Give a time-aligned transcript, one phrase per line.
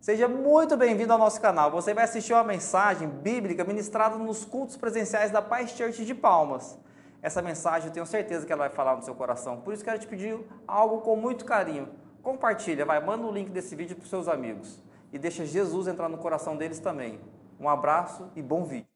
[0.00, 1.72] Seja muito bem-vindo ao nosso canal.
[1.72, 6.78] Você vai assistir uma mensagem bíblica ministrada nos cultos presenciais da Paz Church de Palmas.
[7.20, 9.60] Essa mensagem eu tenho certeza que ela vai falar no seu coração.
[9.60, 10.38] Por isso quero te pedir
[10.68, 11.88] algo com muito carinho.
[12.22, 14.78] Compartilha, vai, manda o link desse vídeo para os seus amigos
[15.12, 17.18] e deixa Jesus entrar no coração deles também.
[17.58, 18.86] Um abraço e bom vídeo.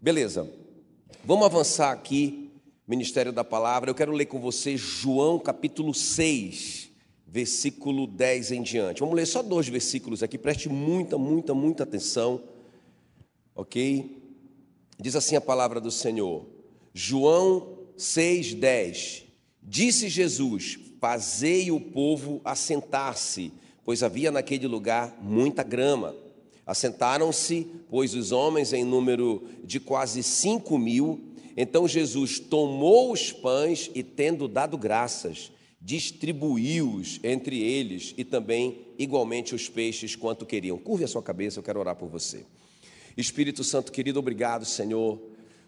[0.00, 0.50] Beleza.
[1.22, 2.50] Vamos avançar aqui,
[2.88, 3.90] Ministério da Palavra.
[3.90, 6.89] Eu quero ler com você João capítulo 6
[7.30, 9.00] versículo 10 em diante.
[9.00, 12.42] Vamos ler só dois versículos aqui, preste muita, muita, muita atenção,
[13.54, 14.18] ok?
[14.98, 16.44] Diz assim a palavra do Senhor,
[16.92, 19.22] João 6,10:
[19.62, 23.52] Disse Jesus: Fazei o povo assentar-se,
[23.84, 26.14] pois havia naquele lugar muita grama.
[26.66, 31.20] Assentaram-se, pois, os homens em número de quase cinco mil.
[31.56, 39.54] Então Jesus tomou os pães e, tendo dado graças, distribuiu-os entre eles e também igualmente
[39.54, 40.76] os peixes quanto queriam.
[40.76, 42.44] Curve a sua cabeça, eu quero orar por você.
[43.16, 45.18] Espírito Santo querido, obrigado, Senhor.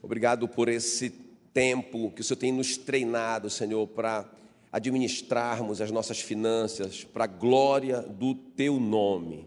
[0.03, 1.11] Obrigado por esse
[1.55, 4.31] tempo que o Senhor tem nos treinado, Senhor, para
[4.71, 9.47] administrarmos as nossas finanças para a glória do teu nome,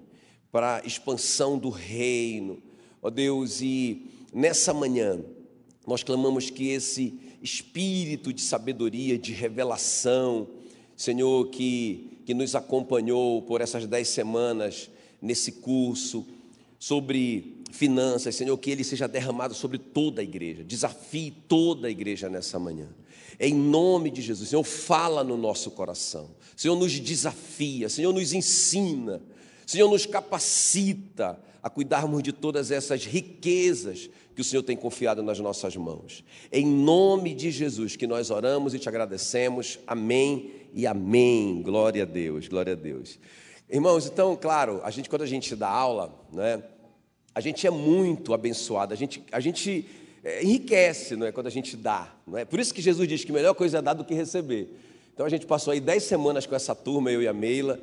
[0.52, 2.62] para a expansão do reino.
[3.02, 5.20] Ó Deus, e nessa manhã
[5.86, 10.48] nós clamamos que esse espírito de sabedoria, de revelação,
[10.98, 14.90] Senhor, que, que nos acompanhou por essas dez semanas
[15.22, 16.26] nesse curso
[16.80, 22.30] sobre finanças, Senhor, que ele seja derramado sobre toda a igreja, desafie toda a igreja
[22.30, 22.88] nessa manhã.
[23.40, 29.22] Em nome de Jesus, Senhor, fala no nosso coração, Senhor, nos desafia, Senhor, nos ensina,
[29.66, 35.40] Senhor, nos capacita a cuidarmos de todas essas riquezas que o Senhor tem confiado nas
[35.40, 36.24] nossas mãos.
[36.52, 39.80] Em nome de Jesus que nós oramos e te agradecemos.
[39.88, 41.64] Amém e amém.
[41.64, 43.18] Glória a Deus, glória a Deus.
[43.68, 46.62] Irmãos, então, claro, a gente quando a gente dá aula, né,
[47.34, 49.88] a gente é muito abençoado, a gente, a gente
[50.24, 52.46] é, enriquece, não é, quando a gente dá, não é?
[52.46, 54.70] Por isso que Jesus diz que melhor coisa é dar do que receber.
[55.16, 57.80] Então a gente passou aí dez semanas com essa turma, eu e a Meila,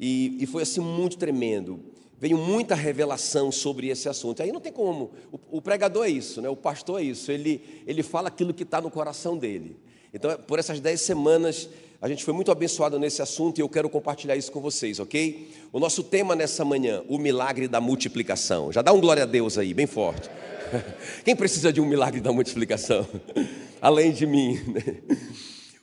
[0.00, 1.89] e, e foi assim muito tremendo
[2.20, 4.42] veio muita revelação sobre esse assunto.
[4.42, 6.50] Aí não tem como, o, o pregador é isso, né?
[6.50, 9.76] o pastor é isso, ele, ele fala aquilo que está no coração dele.
[10.12, 11.70] Então, por essas dez semanas,
[12.02, 15.50] a gente foi muito abençoado nesse assunto e eu quero compartilhar isso com vocês, ok?
[15.72, 18.70] O nosso tema nessa manhã, o milagre da multiplicação.
[18.70, 20.28] Já dá um glória a Deus aí, bem forte.
[21.24, 23.06] Quem precisa de um milagre da multiplicação?
[23.80, 24.58] Além de mim.
[24.66, 24.96] Né?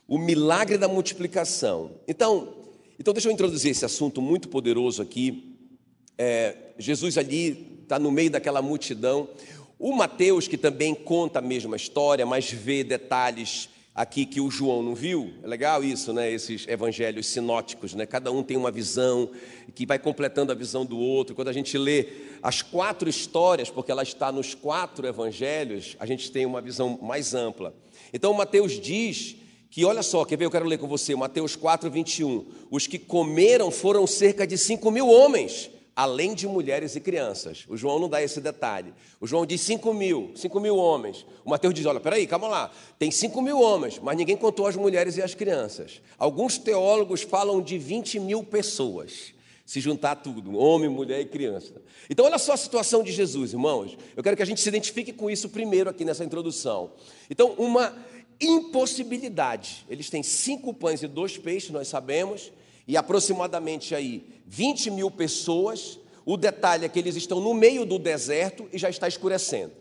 [0.06, 1.92] O milagre da multiplicação.
[2.06, 2.54] Então,
[2.98, 5.47] então, deixa eu introduzir esse assunto muito poderoso aqui
[6.18, 9.28] é, Jesus ali está no meio daquela multidão.
[9.78, 14.82] O Mateus, que também conta a mesma história, mas vê detalhes aqui que o João
[14.82, 15.32] não viu.
[15.42, 16.30] É legal isso, né?
[16.30, 18.04] Esses evangelhos sinóticos, né?
[18.04, 19.30] Cada um tem uma visão
[19.74, 21.34] que vai completando a visão do outro.
[21.34, 22.08] Quando a gente lê
[22.42, 27.34] as quatro histórias, porque ela está nos quatro evangelhos, a gente tem uma visão mais
[27.34, 27.72] ampla.
[28.12, 29.36] Então, Mateus diz
[29.70, 30.46] que, olha só, quer ver?
[30.46, 32.46] Eu quero ler com você, Mateus 4, 21.
[32.70, 37.64] Os que comeram foram cerca de 5 mil homens além de mulheres e crianças.
[37.68, 38.94] O João não dá esse detalhe.
[39.20, 41.26] O João diz 5 mil, 5 mil homens.
[41.44, 42.70] O Mateus diz: olha, peraí, calma lá,
[43.00, 46.00] tem 5 mil homens, mas ninguém contou as mulheres e as crianças.
[46.16, 49.34] Alguns teólogos falam de 20 mil pessoas.
[49.66, 51.82] Se juntar tudo, homem, mulher e criança.
[52.08, 53.98] Então, olha só a situação de Jesus, irmãos.
[54.16, 56.92] Eu quero que a gente se identifique com isso primeiro aqui nessa introdução.
[57.28, 57.92] Então, uma
[58.40, 59.84] impossibilidade.
[59.90, 62.52] Eles têm cinco pães e dois peixes, nós sabemos
[62.88, 66.00] e aproximadamente aí 20 mil pessoas.
[66.24, 69.72] O detalhe é que eles estão no meio do deserto e já está escurecendo.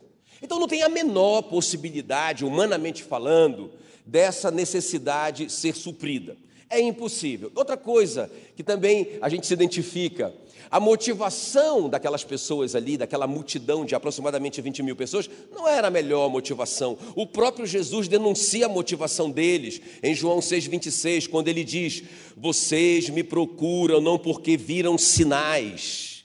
[0.41, 3.71] Então não tem a menor possibilidade, humanamente falando,
[4.05, 6.37] dessa necessidade ser suprida.
[6.69, 7.49] É impossível.
[7.55, 10.33] Outra coisa que também a gente se identifica
[10.69, 15.91] a motivação daquelas pessoas ali, daquela multidão de aproximadamente 20 mil pessoas, não era a
[15.91, 16.97] melhor motivação.
[17.15, 22.03] O próprio Jesus denuncia a motivação deles em João 6,26, quando ele diz:
[22.35, 26.17] Vocês me procuram não porque viram sinais.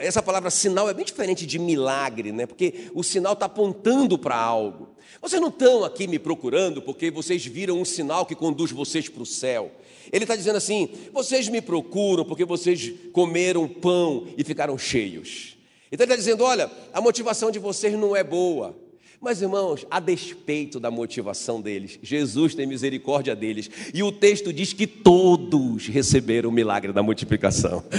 [0.00, 2.44] Essa palavra sinal é bem diferente de milagre, né?
[2.44, 4.94] porque o sinal está apontando para algo.
[5.22, 9.22] Vocês não estão aqui me procurando porque vocês viram um sinal que conduz vocês para
[9.22, 9.72] o céu.
[10.12, 15.56] Ele está dizendo assim: vocês me procuram porque vocês comeram pão e ficaram cheios.
[15.90, 18.76] Então ele está dizendo: olha, a motivação de vocês não é boa.
[19.20, 23.68] Mas, irmãos, a despeito da motivação deles, Jesus tem misericórdia deles.
[23.92, 27.84] E o texto diz que todos receberam o milagre da multiplicação.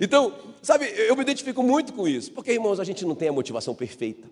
[0.00, 2.30] Então, sabe, eu me identifico muito com isso.
[2.32, 4.28] Porque, irmãos, a gente não tem a motivação perfeita.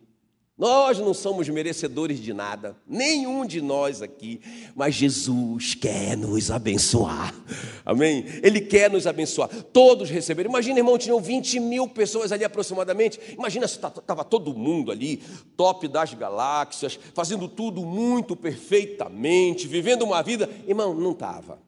[0.60, 4.42] Nós não somos merecedores de nada, nenhum de nós aqui,
[4.76, 7.34] mas Jesus quer nos abençoar,
[7.82, 8.26] amém?
[8.42, 10.50] Ele quer nos abençoar, todos receberam.
[10.50, 13.18] Imagina, irmão, tinham 20 mil pessoas ali aproximadamente.
[13.32, 15.22] Imagina se estava todo mundo ali,
[15.56, 20.46] top das galáxias, fazendo tudo muito perfeitamente, vivendo uma vida.
[20.68, 21.58] Irmão, não estava,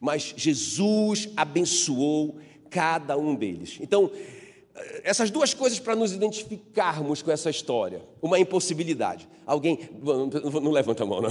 [0.00, 2.38] mas Jesus abençoou
[2.70, 3.76] cada um deles.
[3.78, 4.10] Então,
[5.02, 8.02] essas duas coisas para nos identificarmos com essa história.
[8.20, 9.28] Uma impossibilidade.
[9.46, 11.30] Alguém, não, levanta a mão, não.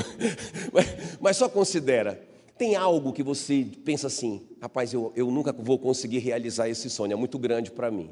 [1.19, 2.21] Mas, só considera.
[2.57, 7.13] Tem algo que você pensa assim, rapaz, eu, eu nunca vou conseguir realizar esse sonho,
[7.13, 8.09] é muito grande para mim.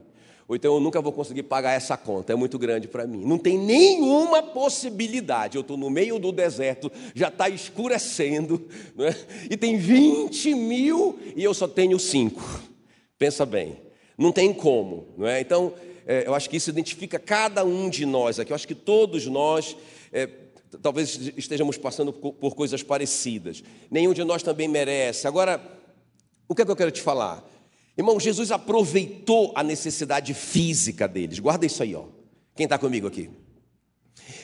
[0.48, 3.26] Ou então eu nunca vou conseguir pagar essa conta, é muito grande para mim.
[3.26, 5.56] Não tem nenhuma possibilidade.
[5.58, 8.68] Eu estou no meio do deserto, já está escurecendo,
[9.00, 9.16] é?
[9.50, 12.44] e tem 20 mil e eu só tenho cinco.
[13.18, 13.86] Pensa bem.
[14.18, 15.42] Não tem como, não é?
[15.42, 15.74] Então,
[16.06, 18.52] é, eu acho que isso identifica cada um de nós aqui.
[18.52, 19.76] Eu acho que todos nós
[20.12, 20.28] é,
[20.82, 23.64] talvez estejamos passando por, coisas parecidas.
[23.90, 25.28] Nenhum de nós também merece.
[25.28, 25.62] Agora,
[26.48, 27.44] o que é que eu quero te falar?
[27.98, 31.40] Irmão, Jesus aproveitou a necessidade física deles.
[31.40, 32.06] Guarda isso aí, ó.
[32.56, 33.30] Quem está comigo aqui?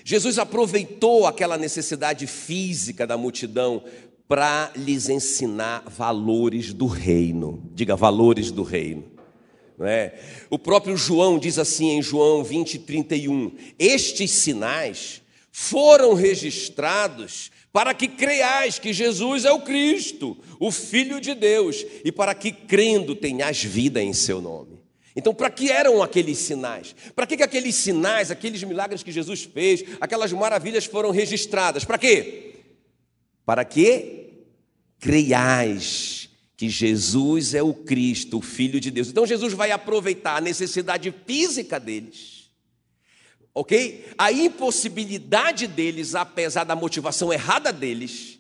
[0.04, 3.84] Jesus aproveitou aquela necessidade física da multidão
[4.28, 7.70] para lhes ensinar valores do reino.
[7.74, 9.11] Diga, valores do reino.
[9.86, 10.20] É?
[10.50, 18.08] O próprio João diz assim em João 20, 31: Estes sinais foram registrados para que
[18.08, 23.64] creiais que Jesus é o Cristo, o Filho de Deus, e para que crendo tenhas
[23.64, 24.82] vida em seu nome.
[25.16, 26.96] Então, para que eram aqueles sinais?
[27.16, 31.84] Para que, que aqueles sinais, aqueles milagres que Jesus fez, aquelas maravilhas foram registradas?
[31.84, 32.56] Para quê?
[33.46, 34.30] Para que
[35.00, 36.30] creiais
[36.62, 39.08] que Jesus é o Cristo, o Filho de Deus.
[39.08, 42.52] Então Jesus vai aproveitar a necessidade física deles,
[43.52, 44.06] ok?
[44.16, 48.38] A impossibilidade deles, apesar da motivação errada deles.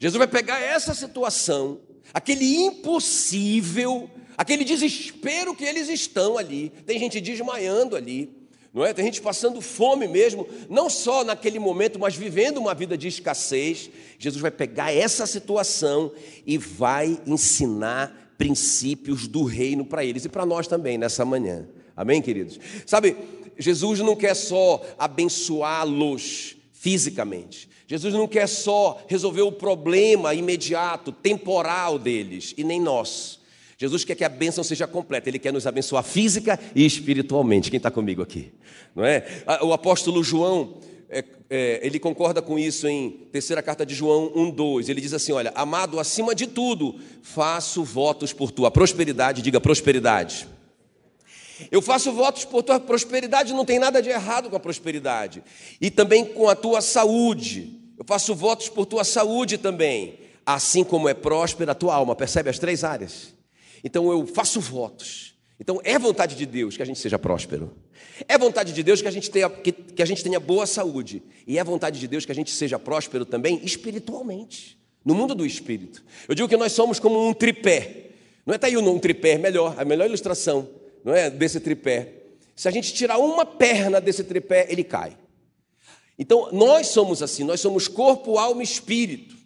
[0.00, 1.80] Jesus vai pegar essa situação,
[2.12, 6.72] aquele impossível, aquele desespero que eles estão ali.
[6.84, 8.39] Tem gente desmaiando ali
[8.72, 8.94] não é?
[8.94, 13.90] Tem gente passando fome mesmo, não só naquele momento, mas vivendo uma vida de escassez.
[14.18, 16.12] Jesus vai pegar essa situação
[16.46, 21.68] e vai ensinar princípios do reino para eles e para nós também nessa manhã.
[21.96, 22.60] Amém, queridos?
[22.86, 23.16] Sabe,
[23.58, 27.68] Jesus não quer só abençoá-los fisicamente.
[27.88, 33.39] Jesus não quer só resolver o problema imediato, temporal deles, e nem nós.
[33.80, 37.70] Jesus quer que a bênção seja completa, Ele quer nos abençoar física e espiritualmente.
[37.70, 38.52] Quem está comigo aqui?
[38.94, 39.24] Não é?
[39.62, 40.76] O apóstolo João,
[41.08, 44.90] é, é, ele concorda com isso em terceira carta de João 1,2.
[44.90, 50.46] Ele diz assim: Olha, amado, acima de tudo, faço votos por tua prosperidade, diga prosperidade.
[51.70, 55.42] Eu faço votos por tua prosperidade, não tem nada de errado com a prosperidade.
[55.80, 57.80] E também com a tua saúde.
[57.98, 60.18] Eu faço votos por tua saúde também.
[60.44, 62.14] Assim como é próspera a tua alma.
[62.14, 63.39] Percebe as três áreas?
[63.82, 65.34] Então eu faço votos.
[65.58, 67.72] Então é vontade de Deus que a gente seja próspero.
[68.26, 71.22] É vontade de Deus que a gente tenha, que, que a gente tenha boa saúde.
[71.46, 74.78] E é vontade de Deus que a gente seja próspero também espiritualmente.
[75.04, 76.04] No mundo do espírito.
[76.28, 78.10] Eu digo que nós somos como um tripé.
[78.44, 80.68] Não é tá aí um tripé, melhor, a melhor ilustração,
[81.04, 82.14] não é desse tripé.
[82.56, 85.16] Se a gente tirar uma perna desse tripé, ele cai.
[86.18, 89.36] Então, nós somos assim, nós somos corpo, alma e espírito.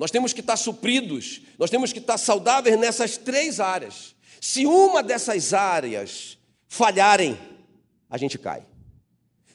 [0.00, 4.16] Nós temos que estar supridos, nós temos que estar saudáveis nessas três áreas.
[4.40, 7.38] Se uma dessas áreas falharem,
[8.08, 8.66] a gente cai.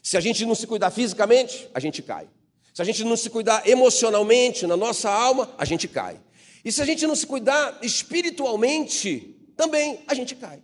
[0.04, 2.28] Se a gente não se cuidar fisicamente, a gente cai.
[2.76, 6.20] Se a gente não se cuidar emocionalmente, na nossa alma, a gente cai.
[6.64, 10.62] E se a gente não se cuidar espiritualmente, também a gente cai.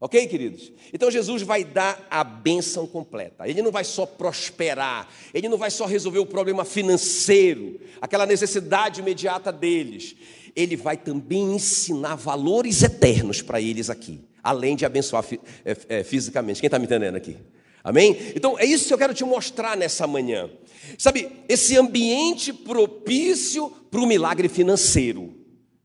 [0.00, 0.72] Ok, queridos?
[0.92, 3.48] Então Jesus vai dar a bênção completa.
[3.48, 9.00] Ele não vai só prosperar, ele não vai só resolver o problema financeiro, aquela necessidade
[9.00, 10.14] imediata deles.
[10.54, 15.24] Ele vai também ensinar valores eternos para eles aqui, além de abençoar
[15.64, 16.60] é, é, fisicamente.
[16.60, 17.36] Quem está me entendendo aqui?
[17.82, 18.16] Amém?
[18.34, 20.50] Então é isso que eu quero te mostrar nessa manhã.
[20.98, 25.34] Sabe, esse ambiente propício para o milagre financeiro.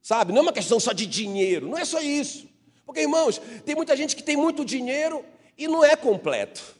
[0.01, 2.47] Sabe, não é uma questão só de dinheiro, não é só isso.
[2.89, 5.23] Porque, irmãos, tem muita gente que tem muito dinheiro
[5.55, 6.75] e não é completo.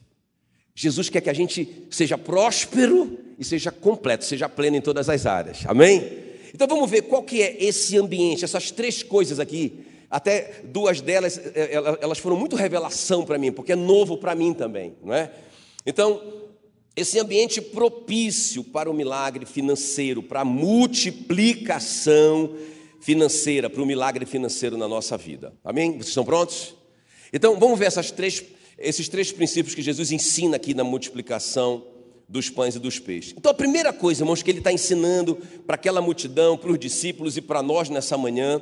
[0.74, 5.28] Jesus quer que a gente seja próspero e seja completo, seja pleno em todas as
[5.28, 5.60] áreas.
[5.68, 6.18] Amém?
[6.52, 9.86] Então vamos ver qual que é esse ambiente, essas três coisas aqui.
[10.10, 14.34] Até duas delas, é, é, elas foram muito revelação para mim, porque é novo para
[14.34, 15.32] mim também, não é?
[15.86, 16.20] Então,
[16.96, 22.56] esse ambiente propício para o milagre financeiro, para a multiplicação
[23.00, 25.54] financeira, para o milagre financeiro na nossa vida.
[25.64, 25.94] Amém?
[25.94, 26.76] Vocês estão prontos?
[27.32, 28.44] Então, vamos ver três,
[28.78, 31.84] esses três princípios que Jesus ensina aqui na multiplicação
[32.28, 33.34] dos pães e dos peixes.
[33.38, 37.38] Então, a primeira coisa, irmãos, que ele está ensinando para aquela multidão, para os discípulos
[37.38, 38.62] e para nós nessa manhã,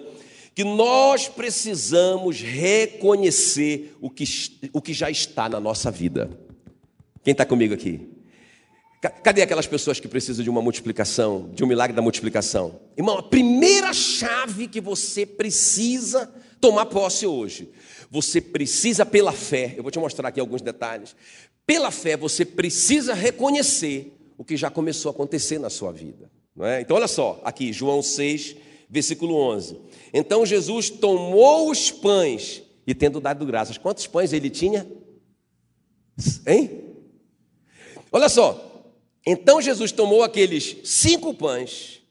[0.55, 4.23] que nós precisamos reconhecer o que,
[4.73, 6.29] o que já está na nossa vida.
[7.23, 8.16] Quem está comigo aqui?
[9.23, 12.79] Cadê aquelas pessoas que precisam de uma multiplicação, de um milagre da multiplicação?
[12.97, 17.69] Irmão, a primeira chave que você precisa tomar posse hoje,
[18.09, 21.15] você precisa, pela fé, eu vou te mostrar aqui alguns detalhes,
[21.65, 26.31] pela fé você precisa reconhecer o que já começou a acontecer na sua vida.
[26.55, 26.81] Não é?
[26.81, 28.55] Então, olha só, aqui, João 6,
[28.89, 29.79] versículo 11.
[30.13, 34.87] Então Jesus tomou os pães e, tendo dado graças, quantos pães ele tinha?
[36.47, 36.83] Hein?
[38.11, 38.66] Olha só,
[39.29, 42.01] então Jesus tomou aqueles cinco pães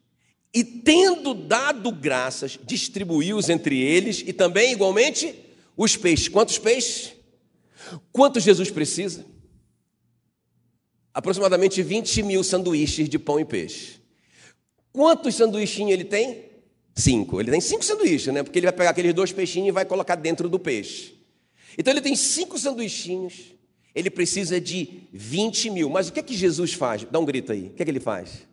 [0.53, 5.35] e, tendo dado graças, distribuiu-os entre eles e também, igualmente,
[5.75, 6.29] os peixes.
[6.29, 7.15] Quantos peixes?
[8.13, 9.25] Quantos Jesus precisa?
[11.15, 13.99] Aproximadamente 20 mil sanduíches de pão e peixe.
[14.93, 16.45] Quantos sanduíchinhos ele tem?
[16.95, 17.41] Cinco.
[17.41, 18.43] Ele tem cinco sanduíches, né?
[18.43, 21.15] Porque ele vai pegar aqueles dois peixinhos e vai colocar dentro do peixe.
[21.79, 23.56] Então ele tem cinco sanduichinhos
[23.97, 25.89] ele precisa de 20 mil.
[25.89, 27.07] Mas o que é que Jesus faz?
[27.11, 27.69] Dá um grito aí.
[27.69, 28.47] O que é que ele faz?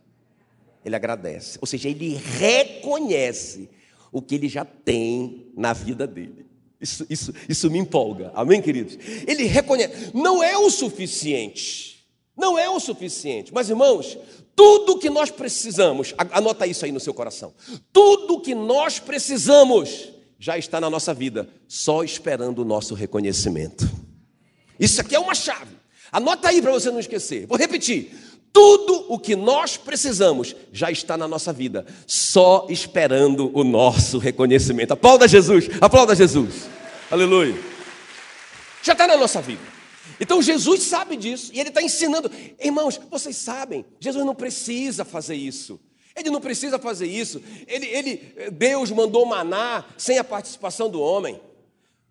[0.86, 1.58] Ele agradece.
[1.60, 3.70] Ou seja, ele reconhece
[4.10, 6.46] o que ele já tem na vida dele.
[6.80, 8.32] Isso, isso, isso me empolga.
[8.34, 8.98] Amém, queridos?
[9.28, 10.12] Ele reconhece.
[10.14, 12.08] Não é o suficiente.
[12.38, 13.54] Não é o suficiente.
[13.54, 14.18] Mas, irmãos,
[14.56, 17.54] tudo que nós precisamos, anota isso aí no seu coração.
[17.92, 20.08] Tudo que nós precisamos
[20.40, 24.03] já está na nossa vida, só esperando o nosso reconhecimento.
[24.80, 25.76] Isso aqui é uma chave.
[26.12, 27.48] Anota aí para você não esquecer.
[27.48, 28.12] Vou repetir.
[28.54, 34.92] Tudo o que nós precisamos já está na nossa vida, só esperando o nosso reconhecimento.
[34.92, 36.70] Aplauda Jesus, aplauda Jesus.
[37.10, 37.60] Aleluia.
[38.84, 39.62] Já está na nossa vida.
[40.20, 42.30] Então Jesus sabe disso e ele está ensinando.
[42.64, 45.80] Irmãos, vocês sabem, Jesus não precisa fazer isso.
[46.16, 47.42] Ele não precisa fazer isso.
[47.68, 51.42] Ele, ele, Deus mandou maná sem a participação do homem.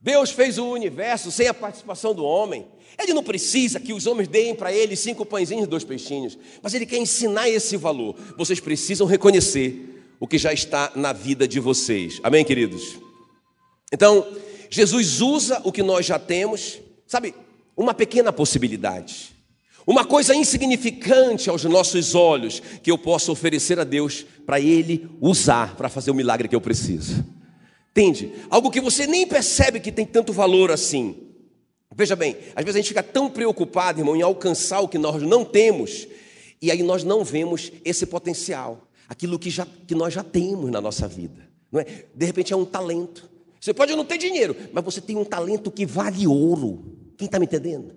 [0.03, 2.67] Deus fez o universo sem a participação do homem.
[2.99, 6.75] Ele não precisa que os homens deem para ele cinco pãezinhos e dois peixinhos, mas
[6.75, 8.17] ele quer ensinar esse valor.
[8.37, 12.19] Vocês precisam reconhecer o que já está na vida de vocês.
[12.23, 12.99] Amém, queridos?
[13.93, 14.27] Então,
[14.69, 17.35] Jesus usa o que nós já temos, sabe,
[17.77, 19.31] uma pequena possibilidade,
[19.87, 25.77] uma coisa insignificante aos nossos olhos que eu posso oferecer a Deus para Ele usar
[25.77, 27.25] para fazer o milagre que eu preciso.
[27.93, 28.33] Entende?
[28.49, 31.15] Algo que você nem percebe que tem tanto valor assim.
[31.95, 35.23] Veja bem, às vezes a gente fica tão preocupado, irmão, em alcançar o que nós
[35.23, 36.09] não temos,
[36.61, 40.81] e aí nós não vemos esse potencial, aquilo que, já, que nós já temos na
[40.81, 41.47] nossa vida.
[41.71, 42.07] Não é?
[42.15, 43.29] De repente é um talento.
[43.61, 47.13] Você pode não ter dinheiro, mas você tem um talento que vale ouro.
[47.19, 47.95] Quem está me entendendo?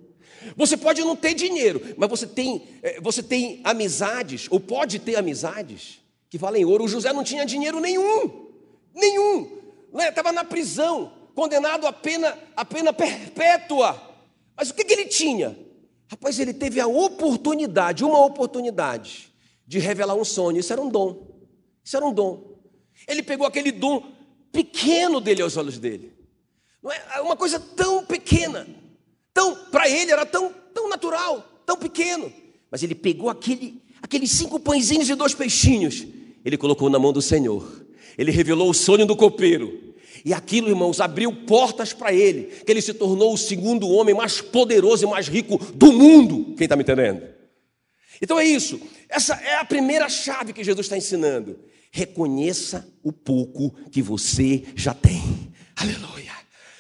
[0.58, 5.16] Você pode não ter dinheiro, mas você tem, eh, você tem amizades, ou pode ter
[5.16, 6.84] amizades, que valem ouro.
[6.84, 8.50] O José não tinha dinheiro nenhum,
[8.94, 9.65] nenhum
[10.04, 10.36] estava né?
[10.36, 14.02] na prisão, condenado a pena, a pena perpétua.
[14.56, 15.58] Mas o que, que ele tinha?
[16.08, 19.34] Rapaz, ele teve a oportunidade, uma oportunidade,
[19.66, 20.60] de revelar um sonho.
[20.60, 21.28] Isso era um dom.
[21.84, 22.56] Isso era um dom.
[23.08, 24.04] Ele pegou aquele dom
[24.52, 26.14] pequeno dele aos olhos dele.
[26.82, 28.68] Não é uma coisa tão pequena.
[29.34, 32.32] Tão, para ele era tão, tão natural, tão pequeno.
[32.72, 36.06] Mas ele pegou aquele, aqueles cinco pãezinhos e dois peixinhos.
[36.44, 37.85] Ele colocou na mão do Senhor.
[38.18, 39.86] Ele revelou o sonho do copeiro.
[40.24, 44.42] E aquilo, irmãos, abriu portas para ele, que ele se tornou o segundo homem mais
[44.42, 46.56] poderoso e mais rico do mundo.
[46.56, 47.22] Quem está me entendendo?
[48.22, 48.80] Então é isso.
[49.08, 51.60] Essa é a primeira chave que Jesus está ensinando.
[51.92, 55.22] Reconheça o pouco que você já tem.
[55.76, 56.34] Aleluia.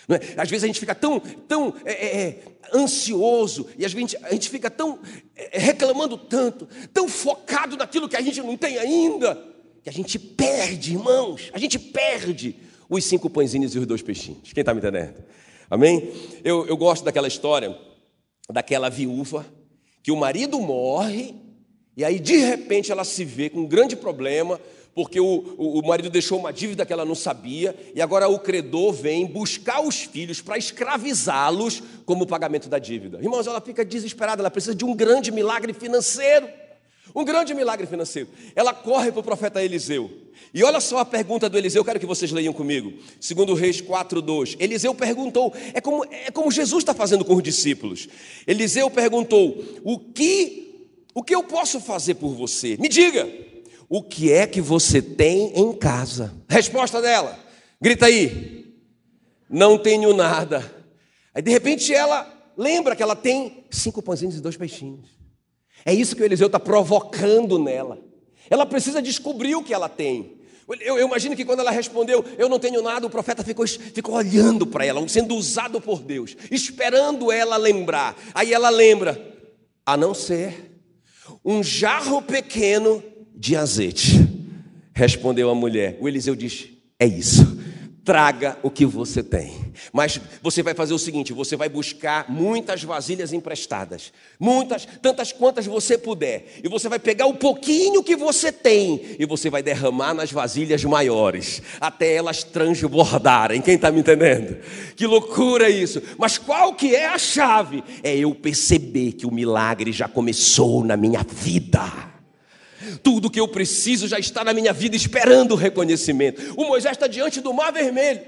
[0.09, 0.41] É?
[0.41, 4.31] Às vezes a gente fica tão, tão é, é, é ansioso e às vezes a
[4.31, 4.99] gente fica tão
[5.35, 9.54] é, reclamando tanto, tão focado naquilo que a gente não tem ainda
[9.85, 12.55] que a gente perde, irmãos, a gente perde
[12.89, 14.51] os cinco pãezinhos e os dois peixinhos.
[14.51, 15.23] Quem está me entendendo?
[15.69, 16.11] Amém?
[16.43, 17.77] Eu, eu gosto daquela história
[18.49, 19.45] daquela viúva
[20.01, 21.35] que o marido morre
[21.95, 24.59] e aí de repente ela se vê com um grande problema
[24.95, 28.39] porque o, o, o marido deixou uma dívida que ela não sabia e agora o
[28.39, 33.19] credor vem buscar os filhos para escravizá-los como pagamento da dívida.
[33.21, 36.47] Irmãos, ela fica desesperada, ela precisa de um grande milagre financeiro.
[37.15, 38.27] Um grande milagre financeiro.
[38.53, 40.11] Ela corre para o profeta Eliseu.
[40.53, 42.93] E olha só a pergunta do Eliseu, quero que vocês leiam comigo.
[43.21, 44.57] Segundo Reis 4:2.
[44.59, 48.09] Eliseu perguntou, é como, é como Jesus está fazendo com os discípulos.
[48.45, 50.63] Eliseu perguntou: "O que
[51.13, 52.75] o que eu posso fazer por você?
[52.77, 53.27] Me diga.
[53.87, 57.39] O que é que você tem em casa?" Resposta dela.
[57.81, 58.75] Grita aí.
[59.49, 60.69] Não tenho nada.
[61.33, 65.14] Aí de repente ela lembra que ela tem cinco pãezinhos e dois peixinhos.
[65.85, 67.99] É isso que o Eliseu está provocando nela.
[68.49, 70.35] Ela precisa descobrir o que ela tem.
[70.81, 74.15] Eu, eu, imagino que quando ela respondeu, eu não tenho nada, o profeta ficou, ficou
[74.15, 78.17] olhando para ela, sendo usado por Deus, esperando ela lembrar.
[78.33, 79.33] Aí ela lembra,
[79.85, 80.81] a não ser
[81.43, 83.03] um jarro pequeno
[83.35, 84.27] de azeite.
[84.91, 85.97] Respondeu a mulher.
[86.01, 86.67] O Eliseu diz:
[86.99, 87.54] É isso
[88.05, 89.73] traga o que você tem.
[89.91, 95.65] Mas você vai fazer o seguinte: você vai buscar muitas vasilhas emprestadas, muitas, tantas quantas
[95.65, 100.13] você puder, e você vai pegar o pouquinho que você tem e você vai derramar
[100.13, 103.61] nas vasilhas maiores, até elas transbordarem.
[103.61, 104.57] Quem está me entendendo?
[104.95, 106.01] Que loucura isso!
[106.17, 107.83] Mas qual que é a chave?
[108.03, 112.14] É eu perceber que o milagre já começou na minha vida.
[113.01, 116.41] Tudo que eu preciso já está na minha vida esperando o reconhecimento.
[116.57, 118.21] O Moisés está diante do mar vermelho,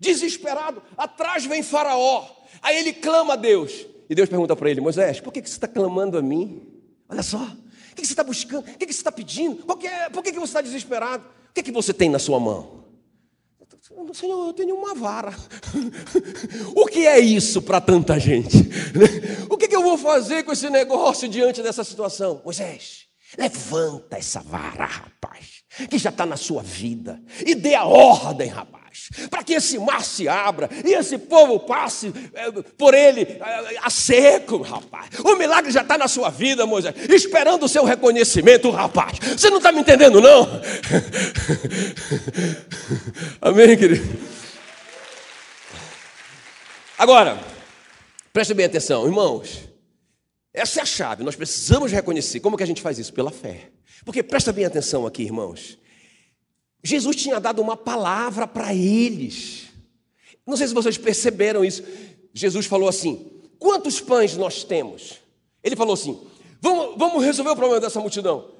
[0.00, 0.82] desesperado.
[0.96, 2.26] Atrás vem Faraó.
[2.62, 3.86] Aí ele clama a Deus.
[4.08, 6.62] E Deus pergunta para ele: Moisés, por que, que você está clamando a mim?
[7.08, 8.60] Olha só, o que, que você está buscando?
[8.60, 9.64] O que, que você está pedindo?
[9.76, 11.24] Que é, por que, que você está desesperado?
[11.50, 12.78] O que, que você tem na sua mão?
[14.12, 15.34] Senhor, eu tenho uma vara.
[16.74, 18.56] o que é isso para tanta gente?
[19.50, 22.40] O que, que eu vou fazer com esse negócio diante dessa situação?
[22.44, 28.48] Moisés, Levanta essa vara, rapaz, que já está na sua vida, e dê a ordem,
[28.48, 33.78] rapaz, para que esse mar se abra e esse povo passe é, por ele é,
[33.82, 35.10] a seco, rapaz.
[35.22, 39.18] O milagre já está na sua vida, Moisés, esperando o seu reconhecimento, rapaz.
[39.18, 40.48] Você não está me entendendo, não?
[43.42, 44.18] Amém, querido?
[46.96, 47.38] Agora,
[48.32, 49.67] preste bem atenção, irmãos.
[50.52, 52.40] Essa é a chave, nós precisamos reconhecer.
[52.40, 53.12] Como que a gente faz isso?
[53.12, 53.70] Pela fé.
[54.04, 55.78] Porque presta bem atenção aqui, irmãos.
[56.82, 59.66] Jesus tinha dado uma palavra para eles.
[60.46, 61.82] Não sei se vocês perceberam isso.
[62.32, 65.20] Jesus falou assim: quantos pães nós temos?
[65.62, 66.18] Ele falou assim:
[66.60, 68.50] vamos, vamos resolver o problema dessa multidão.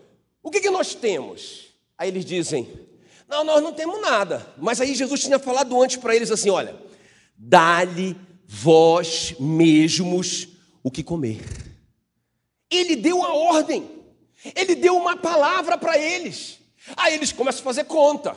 [0.43, 1.69] O que, que nós temos?
[1.97, 2.69] Aí eles dizem:
[3.29, 4.47] não, nós não temos nada.
[4.59, 6.77] Mas aí Jesus tinha falado antes para eles assim: olha,
[7.37, 10.49] dá-lhe vós mesmos
[10.83, 11.68] o que comer.
[12.71, 13.89] Ele deu a ordem,
[14.55, 16.59] ele deu uma palavra para eles.
[16.97, 18.37] Aí eles começam a fazer conta.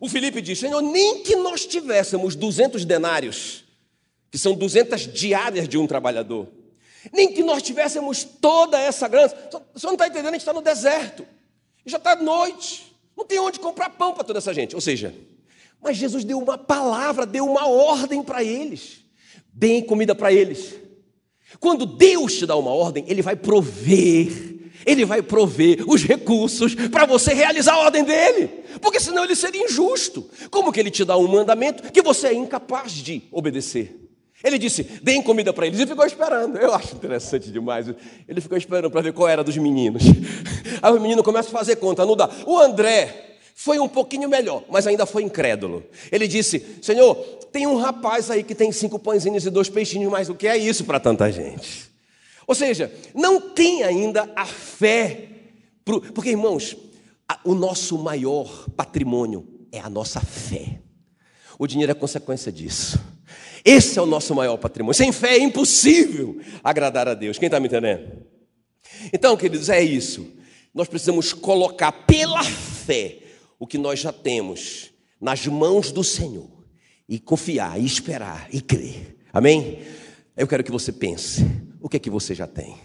[0.00, 3.64] O Felipe diz: Senhor, nem que nós tivéssemos 200 denários,
[4.30, 6.48] que são 200 diárias de um trabalhador,
[7.12, 9.32] nem que nós tivéssemos toda essa grana,
[9.72, 11.26] você não está entendendo, a gente está no deserto,
[11.84, 14.74] já está noite, não tem onde comprar pão para toda essa gente.
[14.74, 15.14] Ou seja,
[15.80, 19.04] mas Jesus deu uma palavra, deu uma ordem para eles,
[19.52, 20.74] deem comida para eles.
[21.60, 27.06] Quando Deus te dá uma ordem, Ele vai prover, Ele vai prover os recursos para
[27.06, 28.48] você realizar a ordem dele,
[28.80, 30.28] porque senão ele seria injusto.
[30.50, 34.06] Como que Ele te dá um mandamento que você é incapaz de obedecer?
[34.44, 36.56] Ele disse: deem comida para eles, e ficou esperando.
[36.56, 37.88] Eu acho interessante demais.
[38.28, 40.02] Ele ficou esperando para ver qual era dos meninos.
[40.82, 42.28] Aí o menino começa a fazer conta, não dá.
[42.46, 43.25] O André,
[43.58, 45.82] foi um pouquinho melhor, mas ainda foi incrédulo.
[46.12, 47.14] Ele disse: Senhor,
[47.50, 50.58] tem um rapaz aí que tem cinco pãezinhos e dois peixinhos, mas o que é
[50.58, 51.90] isso para tanta gente?
[52.46, 55.28] Ou seja, não tem ainda a fé,
[56.14, 56.76] porque irmãos,
[57.42, 60.78] o nosso maior patrimônio é a nossa fé.
[61.58, 63.00] O dinheiro é consequência disso.
[63.64, 64.94] Esse é o nosso maior patrimônio.
[64.94, 67.38] Sem fé é impossível agradar a Deus.
[67.38, 68.22] Quem está me entendendo?
[69.14, 70.30] Então, queridos, é isso.
[70.74, 73.22] Nós precisamos colocar pela fé
[73.58, 76.50] o que nós já temos nas mãos do Senhor
[77.08, 79.16] e confiar, e esperar e crer.
[79.32, 79.82] Amém?
[80.36, 81.44] Eu quero que você pense:
[81.80, 82.76] o que é que você já tem?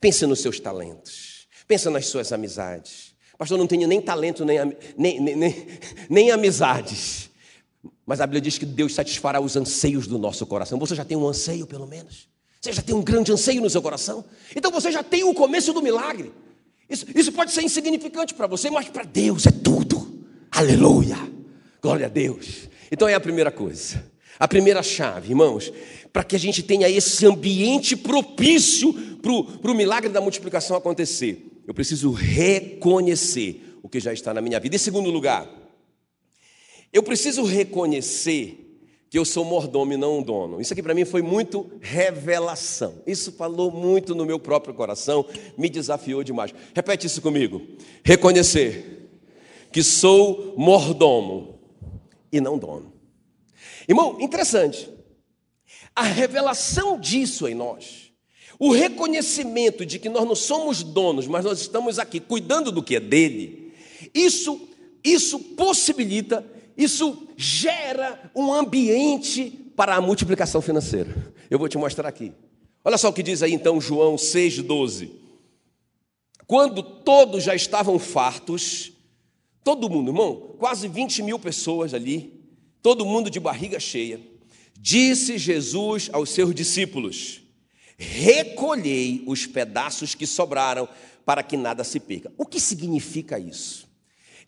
[0.00, 3.14] Pense nos seus talentos, pense nas suas amizades.
[3.38, 4.58] Pastor, não tenho nem talento, nem,
[4.96, 5.68] nem, nem,
[6.08, 7.28] nem amizades.
[8.06, 10.78] Mas a Bíblia diz que Deus satisfará os anseios do nosso coração.
[10.78, 12.28] Você já tem um anseio, pelo menos?
[12.60, 14.24] Você já tem um grande anseio no seu coração?
[14.54, 16.32] Então você já tem o começo do milagre.
[16.88, 20.24] Isso, isso pode ser insignificante para você, mas para Deus é tudo.
[20.50, 21.16] Aleluia.
[21.82, 22.68] Glória a Deus.
[22.90, 24.04] Então é a primeira coisa.
[24.38, 25.72] A primeira chave, irmãos,
[26.12, 31.62] para que a gente tenha esse ambiente propício para o milagre da multiplicação acontecer.
[31.66, 34.76] Eu preciso reconhecer o que já está na minha vida.
[34.76, 35.48] Em segundo lugar,
[36.92, 38.65] eu preciso reconhecer
[39.16, 40.60] que eu sou mordomo e não um dono.
[40.60, 43.00] Isso aqui para mim foi muito revelação.
[43.06, 45.24] Isso falou muito no meu próprio coração,
[45.56, 46.52] me desafiou demais.
[46.74, 47.62] Repete isso comigo.
[48.04, 49.08] Reconhecer
[49.72, 51.58] que sou mordomo
[52.30, 52.92] e não dono.
[53.88, 54.86] Irmão, interessante.
[55.94, 58.12] A revelação disso em nós,
[58.58, 62.96] o reconhecimento de que nós não somos donos, mas nós estamos aqui cuidando do que
[62.96, 63.72] é dele,
[64.12, 64.68] isso
[65.02, 66.44] isso possibilita
[66.76, 71.32] isso gera um ambiente para a multiplicação financeira.
[71.50, 72.32] Eu vou te mostrar aqui.
[72.84, 75.10] Olha só o que diz aí então João 6,12.
[76.46, 78.92] quando todos já estavam fartos,
[79.64, 82.40] todo mundo, irmão, quase 20 mil pessoas ali,
[82.82, 84.20] todo mundo de barriga cheia,
[84.78, 87.42] disse Jesus aos seus discípulos:
[87.96, 90.88] Recolhei os pedaços que sobraram,
[91.24, 92.32] para que nada se perca.
[92.38, 93.85] O que significa isso?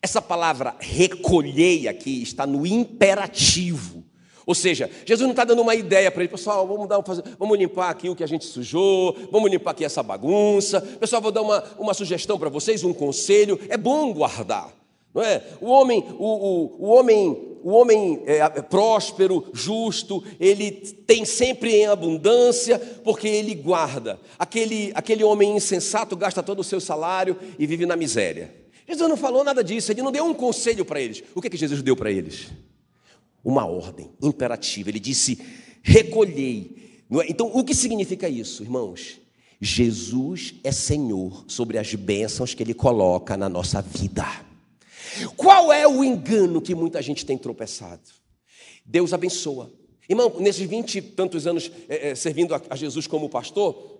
[0.01, 4.03] Essa palavra recolhei aqui está no imperativo.
[4.49, 6.99] Ou seja, Jesus não está dando uma ideia para ele, pessoal, vamos, dar,
[7.37, 10.81] vamos limpar aqui o que a gente sujou, vamos limpar aqui essa bagunça.
[10.81, 13.59] Pessoal, vou dar uma, uma sugestão para vocês, um conselho.
[13.69, 14.73] É bom guardar,
[15.13, 15.43] não é?
[15.61, 21.75] O homem, o, o, o homem, o homem é, é próspero, justo, ele tem sempre
[21.75, 24.19] em abundância, porque ele guarda.
[24.39, 28.58] Aquele, aquele homem insensato gasta todo o seu salário e vive na miséria.
[28.89, 31.23] Jesus não falou nada disso, ele não deu um conselho para eles.
[31.33, 32.49] O que, que Jesus deu para eles?
[33.43, 34.89] uma ordem imperativa.
[34.89, 35.39] Ele disse:
[35.81, 37.03] recolhei.
[37.11, 37.29] É?
[37.29, 39.19] Então, o que significa isso, irmãos?
[39.61, 44.25] Jesus é Senhor sobre as bênçãos que Ele coloca na nossa vida.
[45.35, 48.01] Qual é o engano que muita gente tem tropeçado?
[48.85, 49.71] Deus abençoa.
[50.07, 53.98] Irmão, nesses vinte e tantos anos é, é, servindo a, a Jesus como pastor,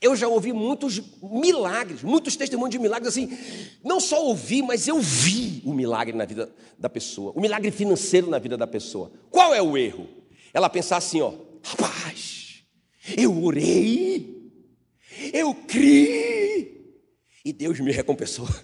[0.00, 3.36] eu já ouvi muitos milagres, muitos testemunhos de milagres assim.
[3.84, 8.30] Não só ouvi, mas eu vi o milagre na vida da pessoa, o milagre financeiro
[8.30, 9.12] na vida da pessoa.
[9.30, 10.08] Qual é o erro?
[10.54, 12.62] Ela pensar assim, ó, rapaz,
[13.16, 14.50] eu orei,
[15.34, 16.96] eu criei
[17.44, 18.48] e Deus me recompensou.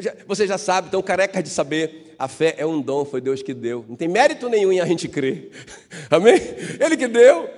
[0.00, 3.42] Já, você já sabe, então careca de saber, a fé é um dom, foi Deus
[3.42, 3.84] que deu.
[3.88, 5.50] Não tem mérito nenhum em a gente crer.
[6.10, 6.34] Amém?
[6.78, 7.48] Ele que deu.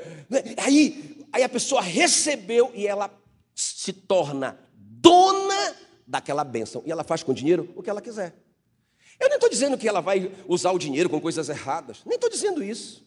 [0.56, 3.10] Aí Aí a pessoa recebeu e ela
[3.54, 6.82] se torna dona daquela bênção.
[6.86, 8.34] E ela faz com o dinheiro o que ela quiser.
[9.18, 11.98] Eu nem estou dizendo que ela vai usar o dinheiro com coisas erradas.
[12.06, 13.06] Nem estou dizendo isso.